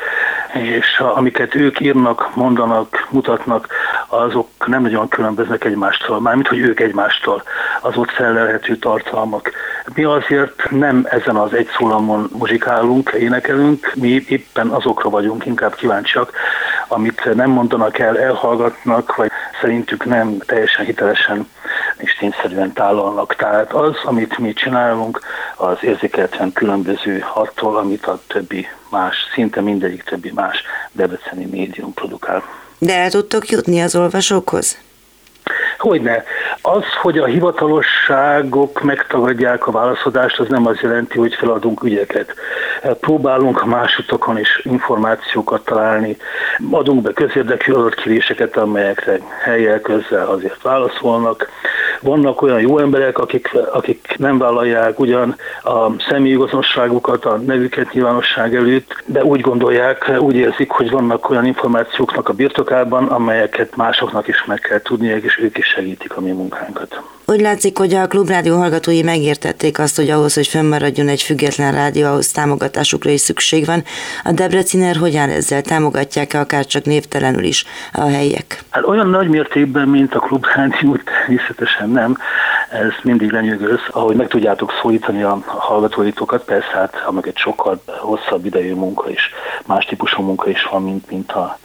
és 0.53 0.99
amiket 0.99 1.55
ők 1.55 1.81
írnak, 1.81 2.31
mondanak, 2.35 3.07
mutatnak, 3.11 3.67
azok 4.09 4.49
nem 4.67 4.83
nagyon 4.83 5.09
különböznek 5.09 5.65
egymástól, 5.65 6.21
mármint 6.21 6.49
hogy 6.49 6.59
ők 6.59 6.81
egymástól, 6.81 7.43
az 7.81 7.97
ott 7.97 8.11
felelhető 8.11 8.77
tartalmak. 8.77 9.51
Mi 9.95 10.05
azért 10.05 10.71
nem 10.71 11.07
ezen 11.11 11.37
az 11.37 11.55
egy 11.55 11.69
szólamon 11.79 12.29
muzsikálunk, 12.33 13.11
énekelünk, 13.19 13.93
mi 13.95 14.25
éppen 14.29 14.69
azokra 14.69 15.11
vagyunk 15.11 15.47
inkább 15.47 15.75
kíváncsiak, 15.75 16.33
amit 16.89 17.35
nem 17.35 17.51
mondanak 17.51 17.99
el, 17.99 18.19
elhallgatnak, 18.19 19.17
vagy 19.17 19.31
szerintük 19.61 20.05
nem 20.05 20.39
teljesen 20.47 20.85
hitelesen 20.85 21.49
és 21.99 22.15
tényszerűen 22.15 22.73
tálalnak. 22.73 23.35
Tehát 23.35 23.73
az, 23.73 23.97
amit 24.05 24.39
mi 24.39 24.53
csinálunk, 24.53 25.21
az 25.57 25.77
érzékelten 25.81 26.53
különböző 26.53 27.25
attól, 27.35 27.77
amit 27.77 28.07
a 28.07 28.21
többi 28.27 28.67
más, 28.91 29.17
szinte 29.35 29.61
mindegyik 29.61 30.03
többi 30.03 30.33
más 30.35 30.63
debreceni 30.93 31.45
médium 31.45 31.95
produkál. 31.95 32.43
De 32.79 32.99
el 32.99 33.11
tudtok 33.11 33.49
jutni 33.49 33.81
az 33.81 33.97
olvasókhoz? 33.97 34.79
Hogyne. 35.79 36.25
Az, 36.63 36.85
hogy 37.03 37.19
a 37.19 37.25
hivatalosságok 37.25 38.83
megtagadják 38.83 39.67
a 39.67 39.71
válaszadást, 39.71 40.39
az 40.39 40.49
nem 40.49 40.67
az 40.67 40.79
jelenti, 40.81 41.19
hogy 41.19 41.35
feladunk 41.35 41.83
ügyeket. 41.83 42.35
Próbálunk 43.01 43.65
más 43.65 43.99
utakon 43.99 44.39
is 44.39 44.61
információkat 44.63 45.65
találni, 45.65 46.17
adunk 46.71 47.03
be 47.03 47.13
közérdekű 47.13 47.73
adatkéréseket, 47.73 48.57
amelyekre 48.57 49.19
helyel 49.43 49.81
közzel 49.81 50.27
azért 50.27 50.63
válaszolnak. 50.63 51.49
Vannak 52.01 52.43
olyan 52.43 52.61
jó 52.61 52.79
emberek, 52.79 53.19
akik, 53.19 53.51
akik 53.73 54.15
nem 54.17 54.39
vállalják 54.39 55.01
ugyan 55.01 55.37
a 55.63 56.01
személyigazonságukat, 56.09 57.25
a 57.25 57.37
nevüket 57.37 57.93
nyilvánosság 57.93 58.55
előtt, 58.55 59.03
de 59.07 59.25
úgy 59.25 59.41
gondolják, 59.41 60.17
úgy 60.19 60.35
érzik, 60.35 60.71
hogy 60.71 60.91
vannak 60.91 61.31
olyan 61.31 61.47
információknak 61.47 62.29
a 62.29 62.33
birtokában, 62.33 63.07
amelyeket 63.07 63.77
másoknak 63.77 64.29
is 64.29 64.45
meg 64.45 64.59
kell 64.59 64.81
tudniak, 64.81 65.23
és 65.23 65.39
ők 65.39 65.59
is 65.59 65.67
segítik 65.67 66.17
a 66.17 66.21
mi 66.21 66.31
munkánkat. 66.31 67.03
Úgy 67.31 67.41
látszik, 67.41 67.79
hogy 67.79 67.95
a 67.95 68.07
klubrádió 68.07 68.57
hallgatói 68.57 69.03
megértették 69.03 69.79
azt, 69.79 69.97
hogy 69.97 70.11
ahhoz, 70.11 70.35
hogy 70.35 70.47
fönnmaradjon 70.47 71.09
egy 71.09 71.23
független 71.23 71.73
rádió, 71.73 72.07
ahhoz 72.07 72.31
támogatásukra 72.31 73.11
is 73.11 73.21
szükség 73.21 73.67
van. 73.67 73.83
A 74.25 74.33
Debreciner 74.33 74.97
hogyan 74.97 75.31
ezzel 75.31 75.63
támogatják-e 75.63 76.41
akár 76.41 76.67
csak 76.67 76.85
névtelenül 76.85 77.45
is 77.45 77.65
a 77.93 78.01
helyiek? 78.01 78.65
Hát 78.71 78.87
olyan 78.87 79.09
nagy 79.09 79.29
mértékben, 79.29 79.89
mint 79.89 80.15
a 80.15 80.19
klubrádió, 80.19 80.97
természetesen 80.97 81.91
nem. 81.91 82.17
Ez 82.71 82.93
mindig 83.03 83.31
lenyűgöz, 83.31 83.81
ahogy 83.91 84.17
meg 84.17 84.29
tudjátok 84.29 84.73
szólítani 84.83 85.23
a 85.23 85.39
hallgatóitokat, 85.47 86.45
persze 86.45 86.71
hát 86.73 86.95
egy 87.23 87.37
sokkal 87.37 87.83
hosszabb 87.87 88.45
idejű 88.45 88.75
munka 88.75 89.11
is, 89.11 89.31
más 89.67 89.85
típusú 89.85 90.23
munka 90.23 90.51
is 90.51 90.69
van, 90.71 90.83
mint, 90.83 91.11
mint 91.11 91.33
a 91.33 91.59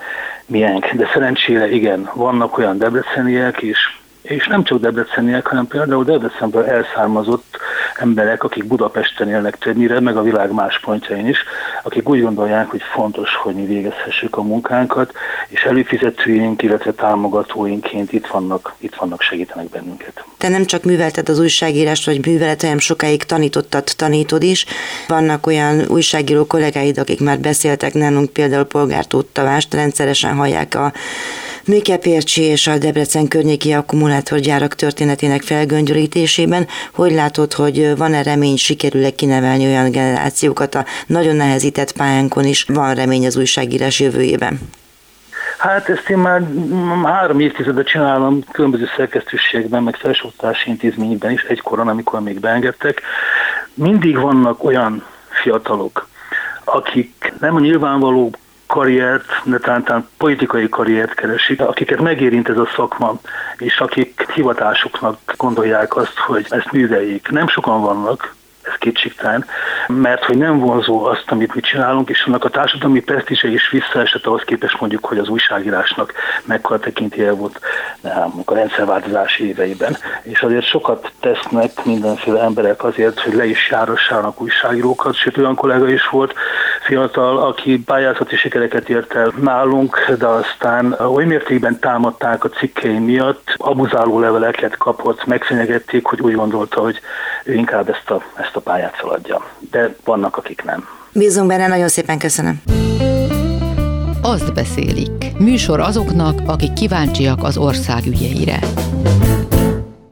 miénk. 0.45 0.91
De 0.93 1.09
szerencsére 1.13 1.71
igen, 1.71 2.09
vannak 2.13 2.57
olyan 2.57 2.77
debreceniek 2.77 3.61
is, 3.61 4.02
és 4.23 4.47
nem 4.47 4.63
csak 4.63 4.79
debreceniek, 4.79 5.47
hanem 5.47 5.67
például 5.67 6.03
Debrecenből 6.03 6.65
elszármazott 6.65 7.57
emberek, 7.95 8.43
akik 8.43 8.65
Budapesten 8.65 9.29
élnek 9.29 9.57
többnyire, 9.57 9.99
meg 9.99 10.17
a 10.17 10.21
világ 10.21 10.51
más 10.51 10.79
pontjain 10.79 11.27
is, 11.27 11.37
akik 11.83 12.09
úgy 12.09 12.21
gondolják, 12.21 12.69
hogy 12.69 12.81
fontos, 12.93 13.35
hogy 13.35 13.55
mi 13.55 13.65
végezhessük 13.65 14.37
a 14.37 14.41
munkánkat, 14.41 15.13
és 15.47 15.61
előfizetőink, 15.61 16.61
illetve 16.61 16.91
támogatóinként 16.91 18.11
itt 18.11 18.27
vannak, 18.27 18.73
itt 18.77 18.95
vannak, 18.95 19.21
segítenek 19.21 19.69
bennünket. 19.69 20.25
Te 20.37 20.49
nem 20.49 20.65
csak 20.65 20.83
művelted 20.83 21.29
az 21.29 21.39
újságírást, 21.39 22.05
vagy 22.05 22.25
művelet, 22.25 22.61
hanem 22.61 22.79
sokáig 22.79 23.23
tanítottad, 23.23 23.83
tanítod 23.83 24.43
is. 24.43 24.65
Vannak 25.07 25.47
olyan 25.47 25.81
újságíró 25.87 26.45
kollégáid, 26.45 26.97
akik 26.97 27.19
már 27.19 27.39
beszéltek 27.39 27.93
nálunk, 27.93 28.29
például 28.29 28.63
Polgártót 28.63 29.25
Tavást, 29.25 29.73
rendszeresen 29.73 30.35
hallják 30.35 30.75
a 30.75 30.91
Mikepércsi 31.65 32.41
és 32.41 32.67
a 32.67 32.77
Debrecen 32.77 33.27
környéki 33.27 33.71
akkumulátorgyárak 33.71 34.75
történetének 34.75 35.41
felgöngyölítésében. 35.41 36.67
Hogy 36.93 37.11
látod, 37.11 37.53
hogy 37.53 37.97
van-e 37.97 38.23
remény, 38.23 38.55
sikerül-e 38.55 39.09
kinevelni 39.09 39.65
olyan 39.65 39.91
generációkat 39.91 40.75
a 40.75 40.85
nagyon 41.07 41.35
nehezített 41.35 41.91
pályánkon 41.91 42.45
is? 42.45 42.65
Van 42.67 42.93
remény 42.93 43.25
az 43.25 43.37
újságírás 43.37 43.99
jövőjében? 43.99 44.59
Hát 45.57 45.89
ezt 45.89 46.09
én 46.09 46.17
már 46.17 46.41
három 47.03 47.39
évtizedet 47.39 47.87
csinálom 47.87 48.43
különböző 48.51 48.85
szerkesztőségben, 48.95 49.83
meg 49.83 49.95
felsőoktatási 49.95 50.69
intézményben 50.69 51.31
is, 51.31 51.41
egykoron, 51.41 51.87
amikor 51.87 52.21
még 52.21 52.39
beengedtek. 52.39 53.01
Mindig 53.73 54.19
vannak 54.19 54.63
olyan 54.63 55.05
fiatalok, 55.29 56.07
akik 56.63 57.33
nem 57.39 57.55
a 57.55 57.59
nyilvánvaló 57.59 58.31
karriert, 58.73 59.25
de 59.43 59.57
talán 59.57 60.07
politikai 60.17 60.69
karriert 60.69 61.13
keresik, 61.13 61.61
akiket 61.61 62.01
megérint 62.01 62.49
ez 62.49 62.57
a 62.57 62.69
szakma, 62.75 63.19
és 63.57 63.79
akik 63.79 64.31
hivatásuknak 64.33 65.17
gondolják 65.37 65.95
azt, 65.95 66.17
hogy 66.17 66.45
ezt 66.49 66.71
műveljék. 66.71 67.29
Nem 67.29 67.47
sokan 67.47 67.81
vannak, 67.81 68.35
ez 68.63 68.73
kétségtelen, 68.79 69.45
mert 69.87 70.23
hogy 70.23 70.37
nem 70.37 70.59
vonzó 70.59 71.05
azt, 71.05 71.25
amit 71.27 71.55
mi 71.55 71.61
csinálunk, 71.61 72.09
és 72.09 72.23
annak 72.25 72.43
a 72.43 72.49
társadalmi 72.49 72.99
presztízse 72.99 73.47
is 73.47 73.69
visszaesett 73.69 74.25
ahhoz 74.25 74.41
képest 74.43 74.79
mondjuk, 74.79 75.05
hogy 75.05 75.17
az 75.17 75.27
újságírásnak 75.27 76.13
mekkora 76.45 76.79
tekintélye 76.79 77.31
volt 77.31 77.59
nem, 78.01 78.31
a 78.45 78.53
rendszerváltozás 78.53 79.37
éveiben. 79.39 79.97
És 80.21 80.41
azért 80.41 80.65
sokat 80.65 81.11
tesznek 81.19 81.85
mindenféle 81.85 82.41
emberek 82.41 82.83
azért, 82.83 83.19
hogy 83.19 83.33
le 83.33 83.45
is 83.45 83.69
járassának 83.69 84.41
újságírókat, 84.41 85.15
sőt 85.15 85.37
olyan 85.37 85.55
kollega 85.55 85.89
is 85.89 86.07
volt, 86.07 86.33
fiatal, 86.81 87.37
aki 87.37 87.83
pályázati 87.85 88.35
sikereket 88.35 88.89
ért 88.89 89.13
el 89.15 89.33
nálunk, 89.41 90.11
de 90.17 90.25
aztán 90.25 90.95
oly 90.99 91.25
mértékben 91.25 91.79
támadták 91.79 92.43
a 92.43 92.49
cikkei 92.49 92.99
miatt, 92.99 93.55
abuzáló 93.57 94.19
leveleket 94.19 94.77
kapott, 94.77 95.25
megfenyegették, 95.25 96.05
hogy 96.05 96.21
úgy 96.21 96.35
gondolta, 96.35 96.81
hogy 96.81 96.99
ő 97.43 97.53
inkább 97.53 97.89
ezt 97.89 98.09
a, 98.09 98.21
ezt 98.35 98.55
a 98.55 98.59
pályát 98.59 98.95
feladja. 98.95 99.45
De 99.71 99.95
vannak, 100.03 100.37
akik 100.37 100.63
nem. 100.63 100.87
Bízunk 101.11 101.47
benne, 101.47 101.67
nagyon 101.67 101.87
szépen 101.87 102.19
köszönöm. 102.19 102.61
Azt 104.21 104.53
beszélik. 104.53 105.37
Műsor 105.37 105.79
azoknak, 105.79 106.39
akik 106.45 106.73
kíváncsiak 106.73 107.43
az 107.43 107.57
ország 107.57 108.05
ügyeire. 108.05 108.59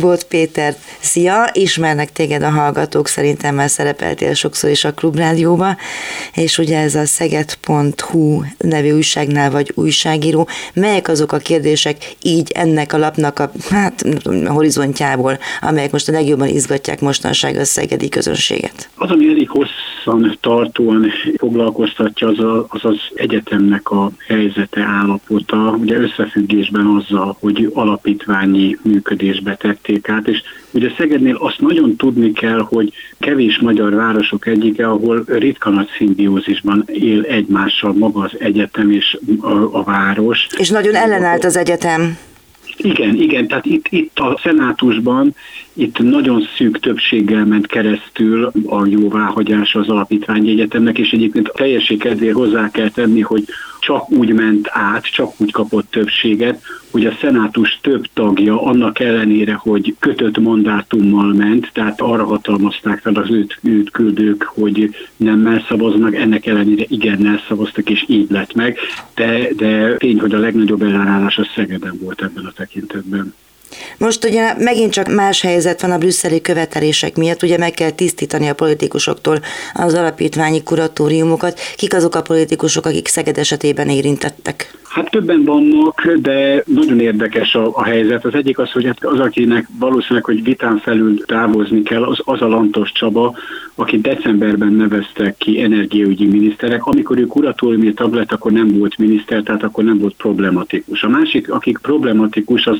Volt 0.01 0.23
Péter, 0.23 0.75
szia, 0.99 1.49
ismernek 1.53 2.11
téged 2.11 2.43
a 2.43 2.49
hallgatók, 2.49 3.07
szerintem 3.07 3.55
már 3.55 3.69
szerepeltél 3.69 4.33
sokszor 4.33 4.69
is 4.69 4.83
a 4.83 4.93
klubrádióba, 4.93 5.77
és 6.33 6.57
ugye 6.57 6.79
ez 6.79 6.95
a 6.95 7.05
szeged.hu 7.05 8.41
nevű 8.57 8.91
újságnál 8.91 9.51
vagy 9.51 9.71
újságíró. 9.75 10.47
Melyek 10.73 11.07
azok 11.07 11.31
a 11.31 11.37
kérdések 11.37 11.97
így 12.21 12.51
ennek 12.51 12.93
a 12.93 12.97
lapnak 12.97 13.39
a 13.39 13.51
hát, 13.69 14.03
horizontjából, 14.45 15.39
amelyek 15.61 15.91
most 15.91 16.09
a 16.09 16.11
legjobban 16.11 16.47
izgatják 16.47 16.99
mostanság 16.99 17.55
a 17.55 17.65
szegedi 17.65 18.09
közönséget? 18.09 18.89
Az, 18.95 19.09
ami 19.09 19.27
elég 19.27 19.49
hosszan 20.03 20.37
tartóan 20.41 21.11
foglalkoztatja, 21.37 22.27
az, 22.27 22.39
a, 22.39 22.65
az 22.69 22.85
az 22.85 22.97
egyetemnek 23.13 23.89
a 23.89 24.11
helyzete, 24.27 24.81
állapota, 24.81 25.77
ugye 25.79 25.97
összefüggésben 25.97 26.85
azzal, 26.85 27.37
hogy 27.39 27.71
alapítványi 27.73 28.77
működésbe 28.81 29.55
tették 29.55 30.09
át, 30.09 30.27
és 30.27 30.41
ugye 30.71 30.89
Szegednél 30.97 31.35
azt 31.35 31.59
nagyon 31.59 31.95
tudni 31.95 32.31
kell, 32.31 32.59
hogy 32.59 32.93
kevés 33.19 33.59
magyar 33.59 33.95
városok 33.95 34.47
egyike, 34.47 34.87
ahol 34.89 35.23
ritka 35.27 35.69
nagy 35.69 35.87
szimbiózisban 35.97 36.83
él 36.87 37.21
egymással 37.21 37.93
maga 37.93 38.21
az 38.21 38.31
egyetem 38.39 38.91
és 38.91 39.17
a, 39.39 39.51
a 39.51 39.83
város. 39.83 40.47
És 40.57 40.69
nagyon 40.69 40.95
ellenállt 40.95 41.43
az 41.43 41.57
egyetem. 41.57 42.17
Igen, 42.83 43.15
igen, 43.15 43.47
tehát 43.47 43.65
itt, 43.65 43.85
itt 43.89 44.19
a 44.19 44.39
szenátusban 44.43 45.35
itt 45.73 45.99
nagyon 45.99 46.47
szűk 46.57 46.79
többséggel 46.79 47.45
ment 47.45 47.67
keresztül 47.67 48.51
a 48.65 48.85
jóváhagyás 48.85 49.75
az 49.75 49.89
alapítványi 49.89 50.49
egyetemnek, 50.49 50.97
és 50.97 51.11
egyébként 51.11 51.51
teljesség 51.53 51.99
kedvéért 51.99 52.35
hozzá 52.35 52.69
kell 52.71 52.89
tenni, 52.89 53.21
hogy 53.21 53.43
csak 53.81 54.09
úgy 54.09 54.33
ment 54.33 54.67
át, 54.71 55.05
csak 55.05 55.31
úgy 55.37 55.51
kapott 55.51 55.91
többséget, 55.91 56.61
hogy 56.91 57.05
a 57.05 57.17
szenátus 57.21 57.79
több 57.81 58.05
tagja 58.13 58.63
annak 58.63 58.99
ellenére, 58.99 59.53
hogy 59.53 59.95
kötött 59.99 60.37
mandátummal 60.37 61.33
ment, 61.33 61.69
tehát 61.73 62.01
arra 62.01 62.25
hatalmazták 62.25 62.99
fel 62.99 63.13
az 63.13 63.31
őt, 63.31 63.57
őt 63.61 63.91
küldők, 63.91 64.43
hogy 64.43 64.95
nem 65.17 65.63
szavaznak, 65.67 66.15
ennek 66.15 66.45
ellenére 66.45 66.85
igennel 66.87 67.41
szavaztak, 67.47 67.89
és 67.89 68.05
így 68.07 68.29
lett 68.29 68.53
meg, 68.53 68.77
de, 69.15 69.47
de 69.55 69.97
tény, 69.97 70.19
hogy 70.19 70.33
a 70.33 70.39
legnagyobb 70.39 70.81
ellenállás 70.81 71.37
a 71.37 71.49
Szegeden 71.55 71.97
volt 72.01 72.21
ebben 72.21 72.45
a 72.45 72.51
tekintetben. 72.51 73.33
Most 73.97 74.25
ugye 74.25 74.53
megint 74.57 74.91
csak 74.91 75.13
más 75.13 75.41
helyzet 75.41 75.81
van 75.81 75.91
a 75.91 75.97
brüsszeli 75.97 76.41
követelések 76.41 77.15
miatt, 77.15 77.43
ugye 77.43 77.57
meg 77.57 77.71
kell 77.71 77.89
tisztítani 77.89 78.47
a 78.47 78.53
politikusoktól 78.53 79.39
az 79.73 79.93
alapítványi 79.93 80.63
kuratóriumokat. 80.63 81.59
Kik 81.75 81.93
azok 81.93 82.15
a 82.15 82.21
politikusok, 82.21 82.85
akik 82.85 83.07
Szeged 83.07 83.37
esetében 83.37 83.89
érintettek? 83.89 84.79
Hát 84.93 85.09
többen 85.09 85.43
vannak, 85.43 86.11
de 86.11 86.63
nagyon 86.65 86.99
érdekes 86.99 87.55
a, 87.55 87.69
a 87.73 87.83
helyzet. 87.83 88.25
Az 88.25 88.33
egyik 88.33 88.59
az, 88.59 88.71
hogy 88.71 88.85
hát 88.85 89.03
az, 89.03 89.19
akinek 89.19 89.67
valószínűleg, 89.79 90.23
hogy 90.23 90.43
vitán 90.43 90.77
felül 90.77 91.25
távozni 91.25 91.83
kell, 91.83 92.03
az, 92.03 92.19
az 92.23 92.41
a 92.41 92.47
Lantos 92.47 92.91
Csaba, 92.91 93.35
aki 93.75 93.99
decemberben 93.99 94.73
neveztek 94.73 95.37
ki 95.37 95.61
energiaügyi 95.61 96.25
miniszterek. 96.25 96.85
Amikor 96.85 97.17
ő 97.17 97.25
kuratóriumi 97.25 97.93
tag 97.93 98.13
lett, 98.13 98.31
akkor 98.31 98.51
nem 98.51 98.77
volt 98.77 98.97
miniszter, 98.97 99.41
tehát 99.41 99.63
akkor 99.63 99.83
nem 99.83 99.97
volt 99.97 100.15
problematikus. 100.15 101.03
A 101.03 101.09
másik, 101.09 101.51
akik 101.51 101.77
problematikus, 101.77 102.65
az 102.65 102.77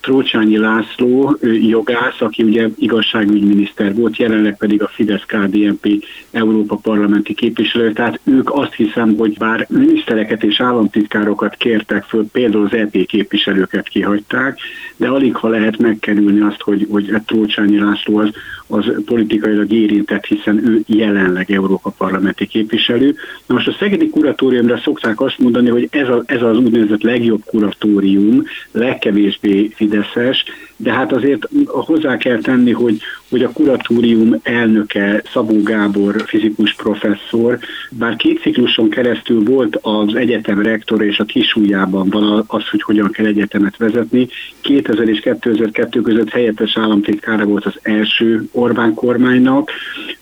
Trócsányi 0.00 0.58
László 0.58 1.36
jogász, 1.68 2.20
aki 2.20 2.42
ugye 2.42 2.68
igazságügyminiszter 2.78 3.94
volt, 3.94 4.16
jelenleg 4.16 4.56
pedig 4.56 4.82
a 4.82 4.88
fidesz 4.88 5.24
KDNP 5.26 6.04
Európa 6.30 6.76
parlamenti 6.76 7.34
képviselő, 7.34 7.92
tehát 7.92 8.20
ők 8.24 8.54
azt 8.54 8.74
hiszem, 8.74 9.16
hogy 9.16 9.38
bár 9.38 9.66
minisztereket 9.68 10.42
és 10.42 10.60
államtitkárokat 10.60 11.54
kértek 11.54 12.02
föl, 12.02 12.26
például 12.32 12.64
az 12.64 12.72
EP 12.72 13.06
képviselőket 13.06 13.88
kihagyták, 13.88 14.58
de 14.96 15.08
alig 15.08 15.34
ha 15.34 15.48
lehet 15.48 15.78
megkerülni 15.78 16.40
azt, 16.40 16.60
hogy, 16.60 16.86
hogy 16.90 17.12
Trócsányi 17.26 17.78
László 17.78 18.18
az, 18.18 18.30
az 18.66 19.02
politikailag 19.04 19.72
érintett, 19.72 20.24
hiszen 20.24 20.68
ő 20.68 20.82
jelenleg 20.86 21.50
Európa 21.50 21.90
parlamenti 21.90 22.46
képviselő. 22.46 23.14
Na 23.46 23.54
most 23.54 23.68
a 23.68 23.76
Szegedi 23.78 24.08
kuratóriumra 24.08 24.78
szokták 24.78 25.20
azt 25.20 25.38
mondani, 25.38 25.68
hogy 25.68 25.88
ez, 25.90 26.08
a, 26.08 26.22
ez 26.26 26.42
az 26.42 26.58
úgynevezett 26.58 27.02
legjobb 27.02 27.42
kuratórium, 27.44 28.42
legkevésbé 28.72 29.70
fideszes, 29.90 30.44
de 30.76 30.92
hát 30.92 31.12
azért 31.12 31.48
hozzá 31.66 32.16
kell 32.16 32.38
tenni, 32.38 32.72
hogy, 32.72 33.00
hogy 33.28 33.42
a 33.42 33.50
kuratórium 33.50 34.40
elnöke 34.42 35.22
Szabó 35.32 35.62
Gábor 35.62 36.22
fizikus 36.26 36.74
professzor, 36.74 37.58
bár 37.90 38.16
két 38.16 38.40
cikluson 38.40 38.90
keresztül 38.90 39.42
volt 39.44 39.78
az 39.82 40.14
egyetem 40.14 40.62
rektor 40.62 41.02
és 41.02 41.18
a 41.18 41.24
kisújában 41.24 42.08
van 42.08 42.44
az, 42.46 42.68
hogy 42.68 42.82
hogyan 42.82 43.10
kell 43.10 43.26
egyetemet 43.26 43.76
vezetni. 43.76 44.28
2000 44.60 45.08
és 45.08 45.20
2002 45.20 46.02
között 46.02 46.30
helyettes 46.30 46.76
államtitkára 46.76 47.44
volt 47.44 47.64
az 47.64 47.74
első 47.82 48.48
Orbán 48.52 48.94
kormánynak. 48.94 49.70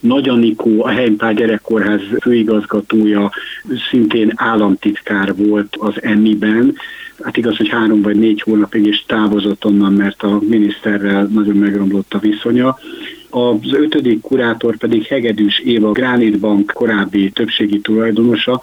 Nagy 0.00 0.28
Anikó, 0.28 0.84
a 0.84 0.88
Heimpál 0.88 1.34
gyerekkorház 1.34 2.00
főigazgatója 2.20 3.30
szintén 3.90 4.32
államtitkár 4.36 5.36
volt 5.36 5.76
az 5.78 6.02
EMI-ben, 6.02 6.74
hát 7.22 7.36
igaz, 7.36 7.56
hogy 7.56 7.68
három 7.68 8.02
vagy 8.02 8.16
négy 8.16 8.40
hónapig 8.40 8.86
is 8.86 9.04
távozott 9.06 9.64
onnan, 9.64 9.92
mert 9.92 10.22
a 10.22 10.38
miniszterrel 10.48 11.24
nagyon 11.24 11.56
megromlott 11.56 12.14
a 12.14 12.18
viszonya. 12.18 12.78
Az 13.30 13.72
ötödik 13.72 14.20
kurátor 14.20 14.76
pedig 14.76 15.04
Hegedűs 15.04 15.58
Éva, 15.58 15.92
Granit 15.92 16.38
Bank 16.38 16.72
korábbi 16.74 17.30
többségi 17.30 17.80
tulajdonosa, 17.80 18.62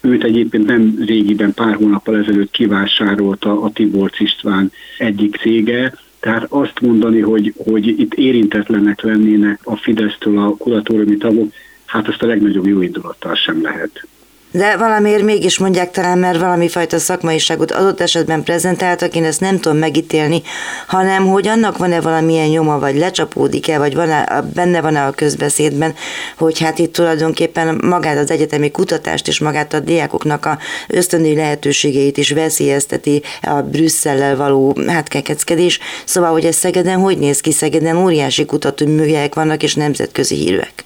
őt 0.00 0.24
egyébként 0.24 0.66
nem 0.66 1.02
régiben, 1.06 1.54
pár 1.54 1.74
hónappal 1.74 2.16
ezelőtt 2.16 2.50
kivásárolta 2.50 3.62
a 3.62 3.70
Tiborcs 3.70 4.20
István 4.20 4.72
egyik 4.98 5.36
cége, 5.36 5.94
tehát 6.20 6.46
azt 6.48 6.80
mondani, 6.80 7.20
hogy, 7.20 7.52
hogy 7.56 7.86
itt 7.86 8.14
érintetlenek 8.14 9.00
lennének 9.00 9.60
a 9.62 9.76
Fidesztől 9.76 10.38
a 10.38 10.56
kuratóriumi 10.56 11.16
tagok, 11.16 11.52
hát 11.84 12.08
azt 12.08 12.22
a 12.22 12.26
legnagyobb 12.26 12.66
jó 12.66 12.82
indulattal 12.82 13.34
sem 13.34 13.62
lehet. 13.62 14.06
De 14.50 14.76
valamiért 14.76 15.22
mégis 15.22 15.58
mondják 15.58 15.90
talán, 15.90 16.18
mert 16.18 16.40
valami 16.40 16.68
fajta 16.68 16.98
szakmaiságot 16.98 17.70
adott 17.70 18.00
esetben 18.00 18.42
prezentáltak, 18.42 19.14
én 19.14 19.24
ezt 19.24 19.40
nem 19.40 19.60
tudom 19.60 19.78
megítélni, 19.78 20.42
hanem 20.86 21.26
hogy 21.26 21.48
annak 21.48 21.78
van-e 21.78 22.00
valamilyen 22.00 22.48
nyoma, 22.48 22.78
vagy 22.78 22.96
lecsapódik-e, 22.96 23.78
vagy 23.78 23.94
van-e, 23.94 24.44
benne 24.54 24.80
van-e 24.80 25.04
a 25.04 25.10
közbeszédben, 25.10 25.94
hogy 26.36 26.58
hát 26.58 26.78
itt 26.78 26.92
tulajdonképpen 26.92 27.80
magát 27.84 28.18
az 28.18 28.30
egyetemi 28.30 28.70
kutatást 28.70 29.28
és 29.28 29.40
magát 29.40 29.72
a 29.72 29.80
diákoknak 29.80 30.46
a 30.46 30.58
ösztöndi 30.88 31.34
lehetőségeit 31.34 32.16
is 32.16 32.30
veszélyezteti 32.30 33.22
a 33.42 33.54
Brüsszellel 33.54 34.36
való 34.36 34.76
hát 34.86 35.08
kekeckedés. 35.08 35.78
Szóval, 36.04 36.30
hogy 36.30 36.44
ez 36.44 36.56
Szegeden 36.56 36.98
hogy 36.98 37.18
néz 37.18 37.40
ki? 37.40 37.52
Szegeden 37.52 37.96
óriási 37.96 38.44
kutatóműhelyek 38.44 39.34
vannak 39.34 39.62
és 39.62 39.74
nemzetközi 39.74 40.34
hírűek. 40.34 40.84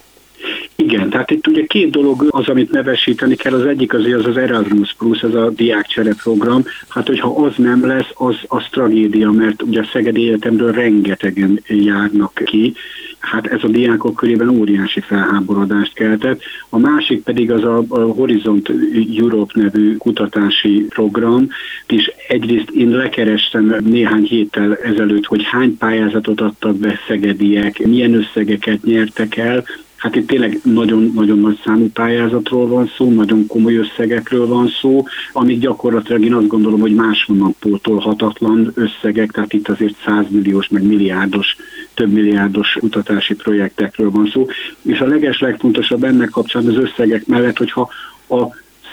Igen, 0.75 1.09
tehát 1.09 1.31
itt 1.31 1.47
ugye 1.47 1.65
két 1.65 1.89
dolog 1.89 2.27
az, 2.29 2.47
amit 2.47 2.71
nevesíteni 2.71 3.35
kell. 3.35 3.53
Az 3.53 3.65
egyik 3.65 3.93
azért 3.93 4.19
az 4.19 4.25
az 4.25 4.37
Erasmus 4.37 4.93
Plus, 4.93 5.23
ez 5.23 5.33
a 5.33 5.49
diákcsere 5.49 6.13
program. 6.23 6.63
Hát, 6.87 7.07
hogyha 7.07 7.29
az 7.29 7.53
nem 7.57 7.85
lesz, 7.85 8.09
az, 8.13 8.35
az 8.47 8.63
tragédia, 8.71 9.31
mert 9.31 9.61
ugye 9.61 9.79
a 9.79 9.89
Szegedi 9.91 10.27
Egyetemről 10.27 10.71
rengetegen 10.71 11.59
járnak 11.67 12.41
ki. 12.45 12.73
Hát 13.19 13.47
ez 13.47 13.63
a 13.63 13.67
diákok 13.67 14.15
körében 14.15 14.49
óriási 14.49 14.99
felháborodást 14.99 15.93
keltett. 15.93 16.41
A 16.69 16.77
másik 16.77 17.23
pedig 17.23 17.51
az 17.51 17.63
a, 17.63 17.83
a 17.87 17.99
Horizont 17.99 18.71
Europe 19.17 19.53
nevű 19.55 19.97
kutatási 19.97 20.85
program, 20.89 21.47
és 21.87 22.11
egyrészt 22.27 22.69
én 22.69 22.89
lekerestem 22.89 23.75
néhány 23.79 24.23
héttel 24.23 24.75
ezelőtt, 24.75 25.25
hogy 25.25 25.43
hány 25.43 25.77
pályázatot 25.77 26.41
adtak 26.41 26.75
be 26.75 26.99
szegediek, 27.07 27.79
milyen 27.85 28.13
összegeket 28.13 28.83
nyertek 28.83 29.37
el, 29.37 29.63
Hát 30.01 30.15
itt 30.15 30.27
tényleg 30.27 30.59
nagyon-nagyon 30.63 31.39
nagy 31.39 31.59
számú 31.63 31.89
pályázatról 31.89 32.67
van 32.67 32.91
szó, 32.97 33.11
nagyon 33.11 33.47
komoly 33.47 33.75
összegekről 33.75 34.47
van 34.47 34.67
szó, 34.67 35.03
amik 35.33 35.59
gyakorlatilag 35.59 36.23
én 36.23 36.33
azt 36.33 36.47
gondolom, 36.47 36.79
hogy 36.79 36.93
máshonnan 36.93 37.55
pótolhatatlan 37.59 38.71
összegek, 38.75 39.31
tehát 39.31 39.53
itt 39.53 39.67
azért 39.67 39.95
százmilliós, 40.05 40.67
meg 40.67 40.83
milliárdos, 40.83 41.55
több 41.93 42.11
milliárdos 42.11 42.77
kutatási 42.79 43.35
projektekről 43.35 44.11
van 44.11 44.29
szó. 44.33 44.45
És 44.81 44.99
a 44.99 45.05
leges 45.05 45.39
legfontosabb 45.39 46.03
ennek 46.03 46.29
kapcsán 46.29 46.67
az 46.67 46.75
összegek 46.75 47.25
mellett, 47.25 47.57
hogyha 47.57 47.89
a 48.29 48.43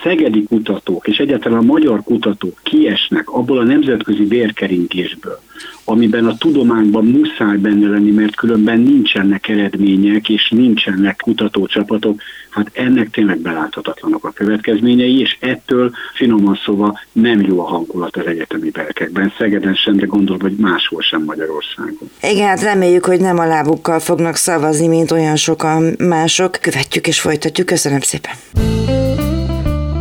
szegedi 0.03 0.45
kutatók 0.45 1.09
és 1.09 1.19
egyáltalán 1.19 1.59
a 1.59 1.63
magyar 1.63 2.03
kutatók 2.03 2.61
kiesnek 2.63 3.31
abból 3.31 3.59
a 3.59 3.63
nemzetközi 3.63 4.25
vérkeringésből, 4.25 5.41
amiben 5.85 6.27
a 6.27 6.37
tudományban 6.37 7.05
muszáj 7.05 7.57
benne 7.57 7.89
lenni, 7.89 8.11
mert 8.11 8.37
különben 8.37 8.81
nincsenek 8.81 9.49
eredmények 9.49 10.29
és 10.29 10.51
nincsenek 10.51 11.17
kutatócsapatok, 11.17 12.21
hát 12.51 12.71
ennek 12.73 13.11
tényleg 13.11 13.39
beláthatatlanok 13.39 14.25
a 14.25 14.31
következményei, 14.31 15.21
és 15.21 15.37
ettől 15.41 15.93
finoman 16.15 16.59
szóval 16.65 16.99
nem 17.13 17.41
jó 17.41 17.61
a 17.61 17.69
hangulat 17.69 18.17
az 18.17 18.27
egyetemi 18.27 18.71
belkekben, 18.71 19.33
Szegeden 19.39 19.75
sem, 19.75 19.97
de 19.97 20.07
gondolom, 20.07 20.41
hogy 20.41 20.57
máshol 20.57 21.01
sem 21.01 21.25
Magyarországon. 21.25 22.11
Igen, 22.23 22.47
hát 22.47 22.63
reméljük, 22.63 23.05
hogy 23.05 23.21
nem 23.21 23.39
a 23.39 23.47
lábukkal 23.47 23.99
fognak 23.99 24.37
szavazni, 24.37 24.87
mint 24.87 25.11
olyan 25.11 25.37
sokan 25.37 25.95
mások. 25.99 26.59
Követjük 26.61 27.07
és 27.07 27.21
folytatjuk. 27.21 27.67
Köszönöm 27.67 28.01
szépen 28.01 28.33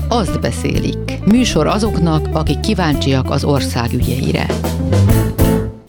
azt 0.07 0.39
beszélik. 0.41 1.25
Műsor 1.25 1.67
azoknak, 1.67 2.27
akik 2.33 2.59
kíváncsiak 2.59 3.29
az 3.29 3.43
ország 3.43 3.93
ügyeire. 3.93 4.45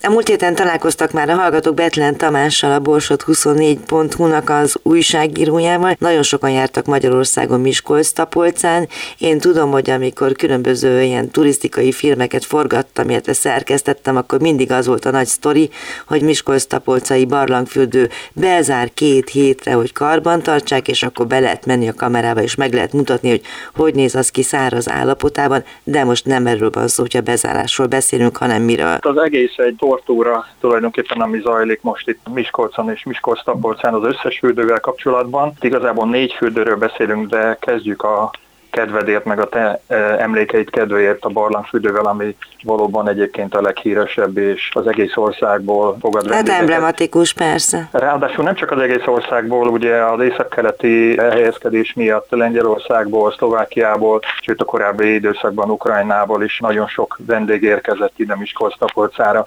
A 0.09 0.11
múlt 0.11 0.29
héten 0.29 0.55
találkoztak 0.55 1.13
már 1.13 1.29
a 1.29 1.35
hallgatók 1.35 1.75
Betlen 1.75 2.17
Tamással, 2.17 2.73
a 2.73 2.79
Borsot 2.79 3.23
24.hu-nak 3.27 4.51
az 4.51 4.79
újságírójával. 4.83 5.97
Nagyon 5.99 6.23
sokan 6.23 6.51
jártak 6.51 6.87
Magyarországon 6.87 7.61
Miskolc 7.61 8.11
tapolcán. 8.11 8.89
Én 9.19 9.39
tudom, 9.39 9.71
hogy 9.71 9.91
amikor 9.91 10.33
különböző 10.33 11.03
ilyen 11.03 11.31
turisztikai 11.31 11.93
filmeket 11.93 12.45
forgattam, 12.45 13.11
illetve 13.11 13.33
szerkesztettem, 13.33 14.17
akkor 14.17 14.41
mindig 14.41 14.73
az 14.73 14.87
volt 14.87 15.05
a 15.05 15.11
nagy 15.11 15.27
sztori, 15.27 15.71
hogy 16.07 16.23
Miskolc 16.23 16.65
tapolcai 16.65 17.25
barlangfürdő 17.25 18.09
bezár 18.33 18.91
két 18.95 19.31
hétre, 19.31 19.73
hogy 19.73 19.93
karban 19.93 20.43
tartsák, 20.43 20.89
és 20.89 21.03
akkor 21.03 21.27
be 21.27 21.39
lehet 21.39 21.67
menni 21.67 21.89
a 21.89 21.95
kamerába, 21.95 22.43
és 22.43 22.55
meg 22.55 22.73
lehet 22.73 22.93
mutatni, 22.93 23.29
hogy 23.29 23.43
hogy 23.75 23.95
néz 23.95 24.15
az 24.15 24.31
ki 24.31 24.43
száraz 24.43 24.89
állapotában, 24.89 25.65
de 25.85 26.05
most 26.05 26.25
nem 26.25 26.47
erről 26.47 26.71
van 26.71 26.89
szó, 26.89 27.03
hogyha 27.03 27.21
bezárásról 27.21 27.87
beszélünk, 27.87 28.37
hanem 28.37 28.63
miről. 28.63 28.99
Az 29.01 29.17
egész 29.17 29.57
egy 29.57 29.75
tortúra 30.05 30.47
tulajdonképpen, 30.61 31.21
ami 31.21 31.41
zajlik 31.41 31.83
most 31.83 32.09
itt 32.09 32.29
Miskolcon 32.33 32.91
és 32.91 33.05
Miskolc 33.05 33.45
tapolcán 33.45 33.95
az 33.95 34.05
összes 34.05 34.39
fürdővel 34.39 34.81
kapcsolatban. 34.81 35.53
Igazából 35.61 36.07
négy 36.07 36.33
fürdőről 36.33 36.77
beszélünk, 36.77 37.29
de 37.29 37.57
kezdjük 37.61 38.03
a 38.03 38.31
kedvedért, 38.71 39.25
meg 39.25 39.41
a 39.41 39.49
te 39.49 39.81
e, 39.87 39.95
emlékeit 39.97 40.71
kedvéért 40.71 41.25
a 41.25 41.29
barlangfürdővel, 41.29 42.05
ami 42.05 42.37
valóban 42.63 43.09
egyébként 43.09 43.55
a 43.55 43.61
leghíresebb, 43.61 44.37
és 44.37 44.71
az 44.73 44.87
egész 44.87 45.17
országból 45.17 45.97
fogad 46.01 46.31
Hát 46.31 46.49
emblematikus, 46.49 47.33
persze. 47.33 47.89
Ráadásul 47.93 48.45
nem 48.45 48.55
csak 48.55 48.71
az 48.71 48.81
egész 48.81 49.07
országból, 49.07 49.69
ugye 49.69 49.95
az 49.95 50.21
északkeleti 50.21 51.19
elhelyezkedés 51.19 51.93
miatt 51.93 52.31
Lengyelországból, 52.31 53.33
Szlovákiából, 53.33 54.21
sőt 54.41 54.61
a 54.61 54.65
korábbi 54.65 55.15
időszakban 55.15 55.71
Ukrajnából 55.71 56.43
is 56.43 56.59
nagyon 56.59 56.87
sok 56.87 57.19
vendég 57.27 57.63
érkezett 57.63 58.13
ide 58.17 58.37
Miskolc-Tapolcára. 58.37 59.47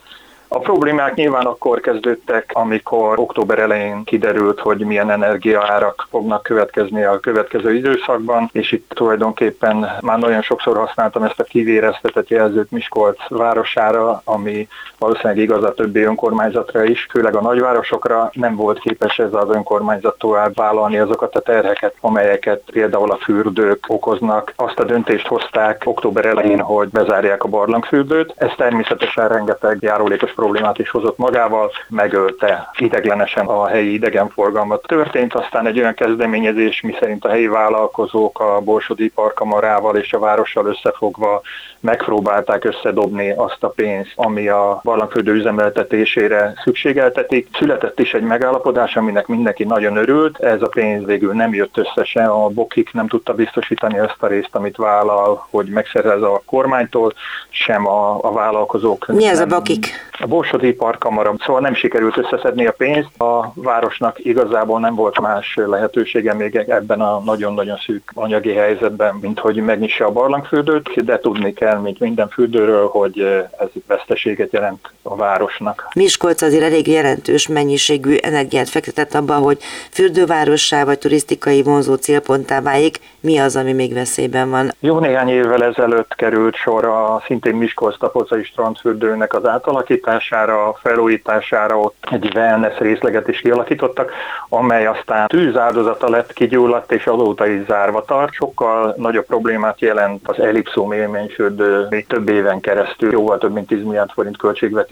A 0.53 0.59
problémák 0.59 1.15
nyilván 1.15 1.45
akkor 1.45 1.79
kezdődtek, 1.79 2.51
amikor 2.53 3.19
október 3.19 3.59
elején 3.59 4.03
kiderült, 4.03 4.59
hogy 4.59 4.85
milyen 4.85 5.11
energiaárak 5.11 6.07
fognak 6.09 6.43
következni 6.43 7.03
a 7.03 7.19
következő 7.19 7.75
időszakban, 7.75 8.49
és 8.51 8.71
itt 8.71 8.89
tulajdonképpen 8.89 9.89
már 10.01 10.19
nagyon 10.19 10.41
sokszor 10.41 10.77
használtam 10.77 11.23
ezt 11.23 11.39
a 11.39 11.43
kivéreztetett 11.43 12.29
jelzőt 12.29 12.71
Miskolc 12.71 13.17
városára, 13.29 14.21
ami 14.23 14.67
valószínűleg 14.97 15.37
igaz 15.37 15.63
a 15.63 15.73
többi 15.73 16.01
önkormányzatra 16.01 16.83
is, 16.83 17.07
főleg 17.11 17.35
a 17.35 17.41
nagyvárosokra 17.41 18.29
nem 18.33 18.55
volt 18.55 18.79
képes 18.79 19.19
ez 19.19 19.33
az 19.33 19.49
önkormányzat 19.49 20.17
tovább 20.17 20.55
vállalni 20.55 20.97
azokat 20.97 21.35
a 21.35 21.41
terheket, 21.41 21.95
amelyeket 22.01 22.61
például 22.71 23.11
a 23.11 23.19
fürdők 23.23 23.85
okoznak. 23.87 24.53
Azt 24.55 24.79
a 24.79 24.83
döntést 24.83 25.27
hozták 25.27 25.81
október 25.85 26.25
elején, 26.25 26.59
hogy 26.59 26.89
bezárják 26.89 27.43
a 27.43 27.47
barlangfürdőt. 27.47 28.33
Ez 28.37 28.51
természetesen 28.57 29.27
rengeteg 29.27 29.77
járulékos 29.81 30.33
problémát 30.41 30.80
is 30.80 30.89
hozott 30.89 31.17
magával, 31.17 31.71
megölte 31.89 32.69
ideglenesen 32.77 33.45
a 33.45 33.67
helyi 33.67 33.93
idegenforgalmat. 33.93 34.88
Történt 34.88 35.34
aztán 35.34 35.67
egy 35.67 35.80
olyan 35.80 35.93
kezdeményezés, 35.93 36.82
miszerint 36.82 37.25
a 37.25 37.30
helyi 37.30 37.47
vállalkozók 37.47 38.39
a 38.39 38.62
Borsodi 38.63 39.10
Parkamarával 39.10 39.95
és 39.95 40.13
a 40.13 40.19
várossal 40.19 40.65
összefogva 40.65 41.41
megpróbálták 41.80 42.63
összedobni 42.63 43.32
azt 43.32 43.63
a 43.63 43.69
pénzt, 43.69 44.12
ami 44.15 44.47
a 44.47 44.82
barlangföldő 44.84 45.34
üzemeltetésére 45.34 46.54
szükségeltetik. 46.63 47.47
Született 47.60 47.99
is 47.99 48.13
egy 48.13 48.23
megállapodás, 48.23 48.95
aminek 48.95 49.27
mindenki 49.27 49.63
nagyon 49.63 49.97
örült. 49.97 50.39
Ez 50.39 50.62
a 50.62 50.67
pénz 50.67 51.06
végül 51.06 51.34
nem 51.34 51.54
jött 51.54 51.77
össze 51.77 52.04
se, 52.04 52.23
a 52.23 52.47
Bokik 52.47 52.93
nem 52.93 53.08
tudta 53.08 53.34
biztosítani 53.34 53.97
ezt 53.97 54.17
a 54.19 54.27
részt, 54.27 54.56
amit 54.56 54.77
vállal, 54.77 55.47
hogy 55.49 55.67
megszerez 55.67 56.21
a 56.21 56.41
kormánytól, 56.45 57.13
sem 57.49 57.88
a, 57.88 58.19
a 58.21 58.32
vállalkozók. 58.32 59.08
Mi 59.08 59.25
ez 59.25 59.39
a 59.39 59.45
Bokik? 59.45 59.88
A 60.19 60.27
Borsodi 60.31 60.67
Iparkamara. 60.67 61.35
Szóval 61.39 61.61
nem 61.61 61.73
sikerült 61.73 62.17
összeszedni 62.17 62.65
a 62.65 62.71
pénzt. 62.71 63.21
A 63.21 63.51
városnak 63.55 64.25
igazából 64.25 64.79
nem 64.79 64.95
volt 64.95 65.19
más 65.19 65.55
lehetősége 65.55 66.33
még 66.33 66.55
ebben 66.55 67.01
a 67.01 67.19
nagyon-nagyon 67.19 67.77
szűk 67.77 68.11
anyagi 68.13 68.53
helyzetben, 68.53 69.15
mint 69.21 69.39
hogy 69.39 69.55
megnyissa 69.55 70.05
a 70.05 70.11
barlangfürdőt, 70.11 71.05
de 71.05 71.19
tudni 71.19 71.53
kell, 71.53 71.77
mint 71.79 71.99
minden 71.99 72.29
fürdőről, 72.29 72.87
hogy 72.87 73.19
ez 73.59 73.67
veszteséget 73.87 74.51
jelent 74.51 74.91
a 75.12 75.15
városnak. 75.15 75.88
Miskolc 75.95 76.41
azért 76.41 76.63
elég 76.63 76.88
jelentős 76.88 77.47
mennyiségű 77.47 78.15
energiát 78.21 78.69
fektetett 78.69 79.13
abba, 79.13 79.34
hogy 79.34 79.58
fürdővárossá 79.91 80.84
vagy 80.84 81.00
turisztikai 81.00 81.63
vonzó 81.63 81.95
célponttá 81.95 82.62
válik. 82.62 83.00
Mi 83.19 83.38
az, 83.38 83.56
ami 83.56 83.74
még 83.74 83.93
veszélyben 83.93 84.50
van? 84.50 84.71
Jó 84.80 85.00
néhány 85.00 85.30
évvel 85.30 85.63
ezelőtt 85.63 86.15
került 86.15 86.56
sor 86.56 86.86
a 86.86 87.24
szintén 87.26 87.56
Miskolc 87.56 87.97
tapozai 87.97 88.43
strandfürdőnek 88.43 89.34
az 89.34 89.45
átalakítására, 89.47 90.78
felújítására, 90.82 91.80
ott 91.80 92.08
egy 92.12 92.32
wellness 92.36 92.78
részleget 92.78 93.28
is 93.28 93.39
kialakítottak, 93.39 94.12
amely 94.50 94.86
aztán 94.86 95.28
tűzáldozata 95.28 96.10
lett, 96.10 96.34
kigyulladt 96.34 96.91
és 96.91 97.06
azóta 97.06 97.47
is 97.47 97.65
zárva 97.65 98.06
tart. 98.06 98.34
Sokkal 98.34 98.93
nagyobb 98.97 99.26
problémát 99.26 99.82
jelent 99.82 100.28
az 100.28 100.39
Elipszum 100.39 100.91
élményfürdő, 100.91 101.88
még 101.89 102.08
több 102.08 102.30
éven 102.30 102.60
keresztül, 102.60 103.12
jóval 103.12 103.38
több 103.38 103.54
mint 103.54 103.67
10 103.67 103.84
milliárd 103.84 104.12
forint 104.12 104.38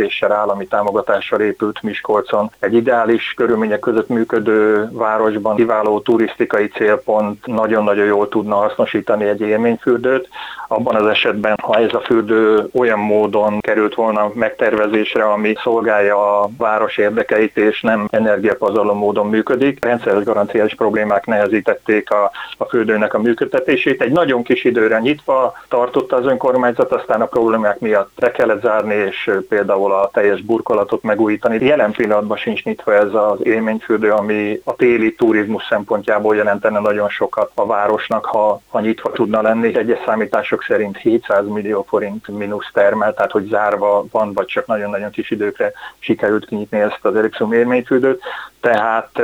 költségvetéssel, 0.10 0.32
állami 0.32 0.68
támogatással 0.68 1.42
épült 1.42 1.82
Miskolcon. 1.82 2.52
Egy 2.60 2.74
ideális 2.74 3.34
körülmények 3.36 3.80
között 3.80 4.10
működő 4.10 4.90
városban 4.92 5.56
kiváló 5.56 6.00
turisztikai 6.00 6.68
célpont 6.68 7.46
nagyon-nagyon 7.46 8.06
jól 8.06 8.30
tudna 8.30 8.56
hasznosítani 8.56 9.26
egy 9.26 9.42
élményfürdőt. 9.42 10.30
Abban 10.72 10.96
az 10.96 11.06
esetben, 11.06 11.56
ha 11.62 11.76
ez 11.76 11.94
a 11.94 12.00
fürdő 12.00 12.70
olyan 12.74 13.00
módon 13.00 13.60
került 13.60 13.96
volna 13.96 14.32
megtervezésre, 14.34 15.24
ami 15.24 15.54
szolgálja 15.64 16.42
a 16.42 16.50
város 16.58 16.98
érdekeit, 16.98 17.58
és 17.58 17.82
nem 17.82 18.08
energiapazarló 18.12 18.94
módon 18.94 19.28
működik, 19.30 19.86
rendszeres 19.86 20.24
garanciás 20.24 20.76
problémák 20.76 21.26
nehezítették 21.26 22.12
a, 22.12 22.32
a 22.58 22.66
fürdőnek 22.66 23.14
a 23.14 23.20
működtetését. 23.20 24.02
Egy 24.02 24.12
nagyon 24.12 24.44
kis 24.44 24.64
időre 24.64 25.00
nyitva 25.00 25.54
tartotta 25.68 26.16
az 26.16 26.26
önkormányzat, 26.26 26.92
aztán 26.92 27.22
a 27.22 27.26
problémák 27.26 27.80
miatt 27.80 28.10
be 28.20 28.32
kellett 28.32 28.62
zárni, 28.62 28.96
és 28.96 29.32
például 29.50 29.92
a 29.92 29.99
teljes 30.08 30.42
burkolatot 30.42 31.04
megújítani. 31.04 31.66
Jelen 31.66 31.92
pillanatban 31.92 32.38
sincs 32.38 32.64
nyitva 32.64 32.94
ez 32.94 33.14
az 33.14 33.46
élményfürdő, 33.46 34.12
ami 34.12 34.62
a 34.64 34.76
téli 34.76 35.14
turizmus 35.14 35.66
szempontjából 35.70 36.36
jelentene 36.36 36.80
nagyon 36.80 37.10
sokat 37.10 37.52
a 37.54 37.66
városnak, 37.66 38.26
ha, 38.26 38.62
ha 38.68 38.80
nyitva 38.80 39.12
tudna 39.12 39.42
lenni. 39.42 39.76
Egyes 39.76 40.00
számítások 40.06 40.64
szerint 40.64 40.98
700 40.98 41.48
millió 41.48 41.86
forint 41.88 42.28
mínusz 42.28 42.70
termel, 42.74 43.14
tehát 43.14 43.32
hogy 43.32 43.48
zárva 43.48 44.06
van, 44.12 44.34
vagy 44.34 44.46
csak 44.46 44.66
nagyon-nagyon 44.66 45.10
kis 45.10 45.32
időkre 45.32 45.72
sikerült 46.00 46.46
kinyitni 46.46 46.80
ezt 46.80 47.00
az 47.02 47.16
Ericsson 47.16 47.54
élményfürdőt. 47.54 48.22
Tehát 48.62 49.22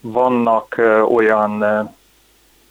vannak 0.00 0.80
olyan 1.14 1.64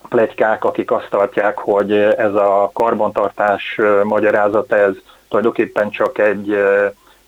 plegykák, 0.09 0.63
akik 0.63 0.91
azt 0.91 1.09
tartják, 1.09 1.57
hogy 1.57 1.91
ez 2.17 2.33
a 2.33 2.69
karbantartás 2.73 3.79
magyarázat, 4.03 4.73
ez 4.73 4.93
tulajdonképpen 5.27 5.89
csak 5.89 6.17
egy 6.17 6.57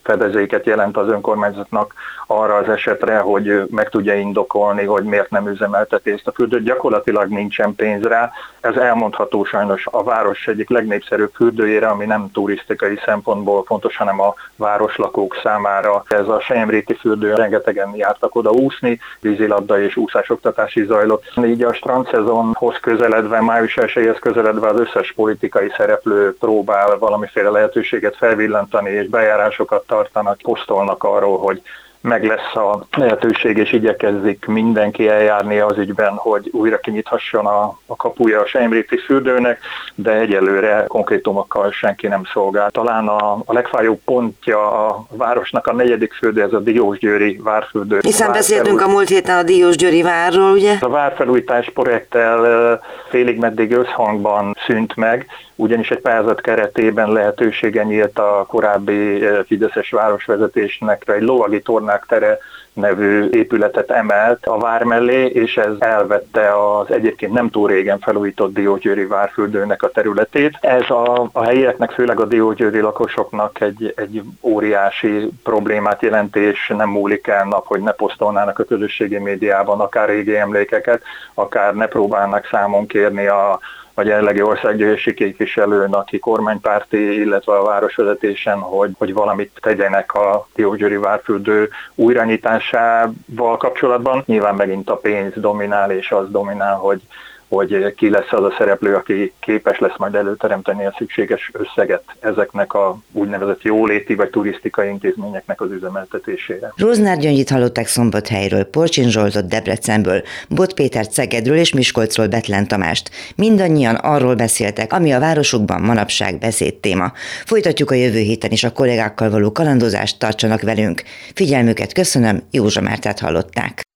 fedezéket 0.07 0.65
jelent 0.65 0.97
az 0.97 1.07
önkormányzatnak 1.09 1.93
arra 2.27 2.55
az 2.55 2.69
esetre, 2.69 3.17
hogy 3.17 3.63
meg 3.69 3.89
tudja 3.89 4.13
indokolni, 4.13 4.85
hogy 4.85 5.03
miért 5.03 5.29
nem 5.29 5.47
üzemelteti 5.47 6.11
ezt 6.11 6.27
a 6.27 6.31
fürdőt. 6.31 6.63
Gyakorlatilag 6.63 7.29
nincsen 7.29 7.75
pénz 7.75 8.03
rá. 8.03 8.31
Ez 8.59 8.75
elmondható 8.75 9.43
sajnos 9.43 9.87
a 9.91 10.03
város 10.03 10.47
egyik 10.47 10.69
legnépszerűbb 10.69 11.31
fürdőjére, 11.35 11.87
ami 11.87 12.05
nem 12.05 12.31
turisztikai 12.31 12.99
szempontból 13.05 13.63
fontos, 13.63 13.97
hanem 13.97 14.21
a 14.21 14.33
városlakók 14.55 15.39
számára. 15.43 16.03
Ez 16.07 16.27
a 16.27 16.39
Sejemréti 16.39 16.93
fürdő, 16.93 17.33
rengetegen 17.33 17.95
jártak 17.95 18.35
oda 18.35 18.49
úszni, 18.49 18.99
vízilabda 19.19 19.81
és 19.81 19.95
úszásoktatás 19.95 20.75
is 20.75 20.85
zajlott. 20.85 21.23
Így 21.45 21.63
a 21.63 21.73
strandszezonhoz 21.73 22.77
közeledve, 22.81 23.41
május 23.41 23.77
1 23.77 24.19
közeledve 24.19 24.67
az 24.67 24.79
összes 24.79 25.11
politikai 25.11 25.71
szereplő 25.77 26.35
próbál 26.39 26.97
valamiféle 26.97 27.49
lehetőséget 27.49 28.15
felvillantani 28.15 28.89
és 28.89 29.07
bejárásokat 29.07 29.83
tartanak, 29.97 30.38
posztolnak 30.38 31.03
arról, 31.03 31.38
hogy 31.38 31.62
meg 32.01 32.23
lesz 32.25 32.55
a 32.55 32.86
lehetőség, 32.97 33.57
és 33.57 33.71
igyekezzik 33.71 34.45
mindenki 34.45 35.07
eljárni 35.07 35.60
az 35.60 35.77
ügyben, 35.77 36.13
hogy 36.13 36.49
újra 36.51 36.79
kinyithasson 36.79 37.45
a, 37.45 37.77
a 37.86 37.95
kapuja 37.95 38.41
a 38.41 38.45
Sejmréti 38.45 38.97
fürdőnek, 38.97 39.60
de 39.95 40.12
egyelőre 40.12 40.86
konkrétumokkal 40.88 41.71
senki 41.71 42.07
nem 42.07 42.21
szolgál. 42.33 42.69
Talán 42.69 43.07
a, 43.07 43.31
a 43.45 43.53
legfájóbb 43.53 43.99
pontja 44.05 44.88
a 44.88 45.05
városnak 45.10 45.67
a 45.67 45.73
negyedik 45.73 46.13
fürdő, 46.13 46.41
ez 46.41 46.53
a 46.53 46.60
Diósgyőri 46.60 47.39
várfürdő. 47.43 47.99
Hiszen 48.01 48.31
beszéltünk 48.31 48.81
a 48.81 48.88
múlt 48.88 49.07
héten 49.07 49.38
a 49.38 49.43
Diósgyőri 49.43 50.01
várról, 50.01 50.51
ugye? 50.51 50.77
A 50.79 50.89
várfelújítás 50.89 51.69
projekttel 51.73 52.81
félig 53.10 53.39
meddig 53.39 53.71
összhangban 53.71 54.55
szűnt 54.65 54.95
meg, 54.95 55.25
ugyanis 55.55 55.91
egy 55.91 55.99
pályázat 55.99 56.41
keretében 56.41 57.12
lehetősége 57.12 57.83
nyílt 57.83 58.19
a 58.19 58.45
korábbi 58.47 59.23
Fideszes 59.45 59.89
városvezetésnek 59.89 61.03
egy 61.05 61.21
lovagi 61.21 61.62
tornák 61.88 62.06
tere 62.08 62.38
nevű 62.73 63.30
épületet 63.30 63.91
emelt 63.91 64.45
a 64.45 64.58
vár 64.58 64.84
mellé, 64.84 65.26
és 65.26 65.58
ez 65.58 65.73
elvette 65.80 66.50
az 66.78 66.91
egyébként 66.91 67.34
nem 67.34 67.50
túl 67.50 67.67
régen 67.67 68.00
felújított 68.00 68.54
Diógyőri 68.54 69.06
várfürdőnek 69.06 69.84
a 69.84 69.89
területét. 69.89 70.58
Ez 70.62 70.89
a, 70.89 71.30
a 71.32 71.43
helyieknek, 71.43 71.91
főleg 71.91 72.19
a 72.19 72.26
Diógyőri 72.26 72.80
lakosoknak 72.80 73.62
egy, 73.62 73.93
egy 73.95 74.21
óriási 74.41 75.30
problémát 75.43 76.02
jelent, 76.02 76.36
és 76.36 76.73
nem 76.78 76.89
múlik 76.89 77.28
el 77.28 77.45
nap, 77.45 77.65
hogy 77.65 77.82
ne 77.82 77.91
posztolnának 77.91 78.60
a 78.60 78.63
közösségi 78.63 79.17
médiában 79.17 79.80
akár 79.80 80.08
régi 80.08 80.36
emlékeket, 80.36 81.02
akár 81.34 81.76
ne 81.76 81.86
próbálnak 81.86 82.47
számon 82.52 82.88
kérni 82.88 83.28
a, 83.28 83.60
a 83.99 84.03
jelenlegi 84.03 84.41
országgyűlési 84.41 85.13
képviselőn, 85.13 85.93
aki 85.93 86.19
kormánypárti, 86.19 87.19
illetve 87.19 87.53
a 87.57 87.63
városvezetésen, 87.63 88.60
hogy, 88.60 88.91
hogy 88.97 89.13
valamit 89.13 89.60
tegyenek 89.62 90.13
a 90.13 90.47
Diógyőri 90.55 90.95
várfürdő 90.95 91.69
újranyitásával 91.95 93.57
kapcsolatban. 93.57 94.23
Nyilván 94.25 94.55
megint 94.55 94.89
a 94.89 94.97
pénz 94.97 95.33
dominál, 95.36 95.91
és 95.91 96.12
az 96.12 96.31
dominál, 96.31 96.75
hogy 96.75 97.01
hogy 97.49 97.93
ki 97.95 98.10
lesz 98.10 98.31
az 98.31 98.43
a 98.43 98.53
szereplő, 98.57 98.95
aki 98.95 99.33
képes 99.39 99.79
lesz 99.79 99.97
majd 99.97 100.15
előteremteni 100.15 100.86
a 100.86 100.95
szükséges 100.97 101.51
összeget 101.53 102.03
ezeknek 102.19 102.73
a 102.73 102.99
úgynevezett 103.12 103.62
jóléti 103.62 104.15
vagy 104.15 104.29
turisztikai 104.29 104.89
intézményeknek 104.89 105.62
az 105.62 105.71
üzemeltetésére. 105.71 106.73
Róznár 106.75 107.17
Gyöngyit 107.17 107.49
hallották 107.49 107.88
Szombathelyről, 107.88 108.63
Porcsin 108.63 109.10
Zsoltot 109.10 109.47
Debrecenből, 109.47 110.21
Bot 110.49 110.73
Péter 110.73 111.07
Cegedről 111.07 111.57
és 111.57 111.73
Miskolcról 111.73 112.27
Betlen 112.27 112.67
Tamást. 112.67 113.10
Mindannyian 113.36 113.95
arról 113.95 114.36
beszéltek, 114.36 114.93
ami 114.93 115.12
a 115.12 115.19
városukban 115.19 115.81
manapság 115.81 116.39
beszédtéma. 116.39 117.12
Folytatjuk 117.45 117.91
a 117.91 117.95
jövő 117.95 118.19
héten 118.19 118.51
is 118.51 118.63
a 118.63 118.71
kollégákkal 118.71 119.29
való 119.29 119.51
kalandozást, 119.51 120.19
tartsanak 120.19 120.62
velünk. 120.62 121.03
Figyelmüket 121.33 121.93
köszönöm, 121.93 122.43
Józsa 122.51 122.81
Mártát 122.81 123.19
hallották. 123.19 123.87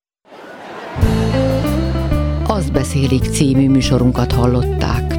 Beszélik 2.73 3.23
című 3.23 3.69
műsorunkat 3.69 4.31
hallották. 4.31 5.10